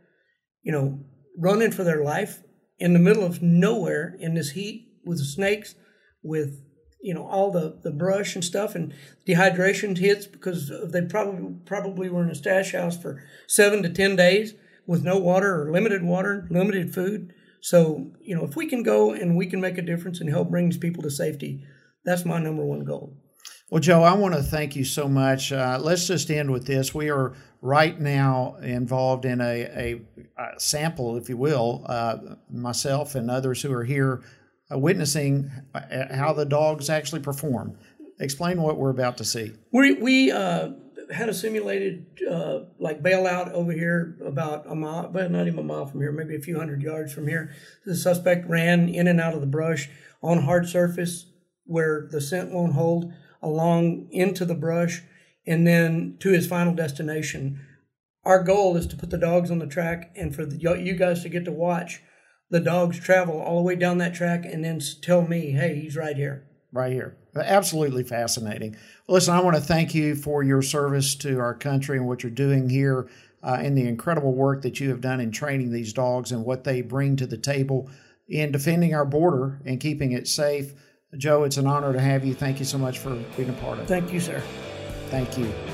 you 0.62 0.72
know, 0.72 1.00
running 1.36 1.70
for 1.70 1.84
their 1.84 2.02
life 2.02 2.42
in 2.78 2.92
the 2.92 2.98
middle 2.98 3.24
of 3.24 3.42
nowhere 3.42 4.16
in 4.18 4.34
this 4.34 4.50
heat 4.50 4.88
with 5.04 5.18
the 5.18 5.24
snakes, 5.24 5.74
with 6.22 6.60
you 7.02 7.14
know 7.14 7.26
all 7.26 7.50
the 7.50 7.78
the 7.82 7.90
brush 7.90 8.34
and 8.34 8.44
stuff, 8.44 8.74
and 8.74 8.94
dehydration 9.26 9.96
hits 9.96 10.26
because 10.26 10.72
they 10.90 11.02
probably 11.02 11.56
probably 11.64 12.08
were 12.08 12.22
in 12.22 12.30
a 12.30 12.34
stash 12.34 12.72
house 12.72 13.00
for 13.00 13.22
seven 13.46 13.82
to 13.82 13.88
ten 13.88 14.16
days 14.16 14.54
with 14.86 15.02
no 15.04 15.18
water 15.18 15.62
or 15.62 15.72
limited 15.72 16.02
water, 16.02 16.46
limited 16.50 16.94
food. 16.94 17.32
So 17.60 18.12
you 18.20 18.36
know 18.36 18.44
if 18.44 18.56
we 18.56 18.66
can 18.66 18.82
go 18.82 19.12
and 19.12 19.36
we 19.36 19.46
can 19.46 19.60
make 19.60 19.78
a 19.78 19.82
difference 19.82 20.20
and 20.20 20.30
help 20.30 20.50
bring 20.50 20.68
these 20.68 20.78
people 20.78 21.02
to 21.02 21.10
safety, 21.10 21.64
that's 22.04 22.24
my 22.24 22.38
number 22.38 22.64
one 22.64 22.84
goal. 22.84 23.16
Well, 23.70 23.80
Joe, 23.80 24.02
I 24.02 24.12
want 24.12 24.34
to 24.34 24.42
thank 24.42 24.76
you 24.76 24.84
so 24.84 25.08
much. 25.08 25.50
Uh, 25.50 25.78
let's 25.80 26.06
just 26.06 26.30
end 26.30 26.50
with 26.50 26.66
this. 26.66 26.94
We 26.94 27.10
are 27.10 27.34
right 27.64 27.98
now 27.98 28.57
involved 28.57 29.24
in 29.24 29.40
a, 29.40 29.62
a, 29.62 30.00
a 30.37 30.61
sample, 30.61 31.16
if 31.16 31.31
you 31.31 31.37
will, 31.38 31.83
uh, 31.87 32.18
myself 32.50 33.14
and 33.14 33.31
others 33.31 33.62
who 33.62 33.72
are 33.72 33.85
here 33.85 34.22
uh, 34.70 34.79
witnessing 34.79 35.50
uh, 35.74 36.14
how 36.14 36.35
the 36.35 36.44
dogs 36.44 36.90
actually 36.90 37.22
perform. 37.22 37.74
Explain 38.20 38.61
what 38.61 38.77
we're 38.77 38.90
about 38.90 39.16
to 39.16 39.24
see. 39.24 39.53
We 39.72 39.94
we 39.94 40.31
uh, 40.31 40.72
had 41.11 41.31
a 41.31 41.35
simulated 41.35 42.05
uh, 42.31 42.61
like 42.79 43.03
bailout 43.03 43.50
over 43.53 43.72
here 43.72 44.18
about 44.22 44.70
a 44.70 44.74
mile, 44.74 45.09
but 45.09 45.31
not 45.31 45.46
even 45.46 45.61
a 45.61 45.62
mile 45.62 45.87
from 45.87 46.00
here, 46.00 46.12
maybe 46.12 46.37
a 46.37 46.40
few 46.40 46.59
hundred 46.59 46.83
yards 46.83 47.14
from 47.14 47.27
here. 47.27 47.55
The 47.87 47.96
suspect 47.96 48.46
ran 48.46 48.90
in 48.90 49.09
and 49.09 49.18
out 49.18 49.33
of 49.33 49.40
the 49.40 49.46
brush 49.46 49.88
on 50.22 50.42
hard 50.42 50.68
surface 50.68 51.27
where 51.64 52.09
the 52.11 52.20
scent 52.20 52.53
won't 52.53 52.74
hold, 52.74 53.11
along 53.42 54.09
into 54.11 54.44
the 54.44 54.55
brush, 54.55 55.03
and 55.46 55.66
then 55.66 56.16
to 56.20 56.30
his 56.30 56.46
final 56.46 56.74
destination. 56.74 57.61
Our 58.24 58.42
goal 58.42 58.76
is 58.76 58.87
to 58.88 58.96
put 58.96 59.11
the 59.11 59.18
dogs 59.18 59.50
on 59.50 59.59
the 59.59 59.66
track 59.66 60.12
and 60.16 60.35
for 60.35 60.46
the, 60.46 60.57
you 60.57 60.94
guys 60.94 61.22
to 61.22 61.28
get 61.28 61.44
to 61.44 61.52
watch 61.52 62.02
the 62.50 62.61
dogs 62.61 62.98
travel 62.98 63.40
all 63.40 63.57
the 63.57 63.62
way 63.62 63.76
down 63.76 63.98
that 63.98 64.14
track 64.14 64.44
and 64.44 64.64
then 64.64 64.80
tell 65.02 65.22
me, 65.22 65.50
hey, 65.50 65.74
he's 65.74 65.96
right 65.96 66.16
here. 66.16 66.46
Right 66.72 66.92
here. 66.92 67.16
Absolutely 67.37 68.04
fascinating. 68.04 68.76
Listen, 69.09 69.35
I 69.35 69.40
want 69.40 69.57
to 69.57 69.62
thank 69.62 69.94
you 69.94 70.14
for 70.14 70.42
your 70.42 70.62
service 70.62 71.14
to 71.16 71.38
our 71.38 71.54
country 71.54 71.98
and 71.98 72.07
what 72.07 72.22
you're 72.22 72.30
doing 72.30 72.68
here 72.68 73.09
uh, 73.42 73.59
and 73.61 73.76
the 73.76 73.87
incredible 73.87 74.35
work 74.35 74.62
that 74.62 74.80
you 74.80 74.88
have 74.90 75.00
done 75.00 75.20
in 75.20 75.30
training 75.30 75.70
these 75.70 75.92
dogs 75.92 76.33
and 76.33 76.44
what 76.44 76.64
they 76.64 76.80
bring 76.80 77.16
to 77.16 77.26
the 77.26 77.37
table 77.37 77.90
in 78.28 78.52
defending 78.52 78.94
our 78.94 79.04
border 79.04 79.61
and 79.64 79.80
keeping 79.80 80.12
it 80.12 80.26
safe. 80.26 80.72
Joe, 81.16 81.44
it's 81.44 81.59
an 81.59 81.66
honor 81.66 81.92
to 81.92 82.00
have 82.00 82.24
you. 82.24 82.35
Thank 82.35 82.59
you 82.59 82.64
so 82.64 82.78
much 82.78 82.98
for 82.98 83.14
being 83.37 83.50
a 83.50 83.52
part 83.54 83.78
of 83.78 83.85
it. 83.85 83.88
Thank 83.88 84.12
you, 84.12 84.20
sir. 84.20 84.42
Thank 85.10 85.38
you. 85.38 85.73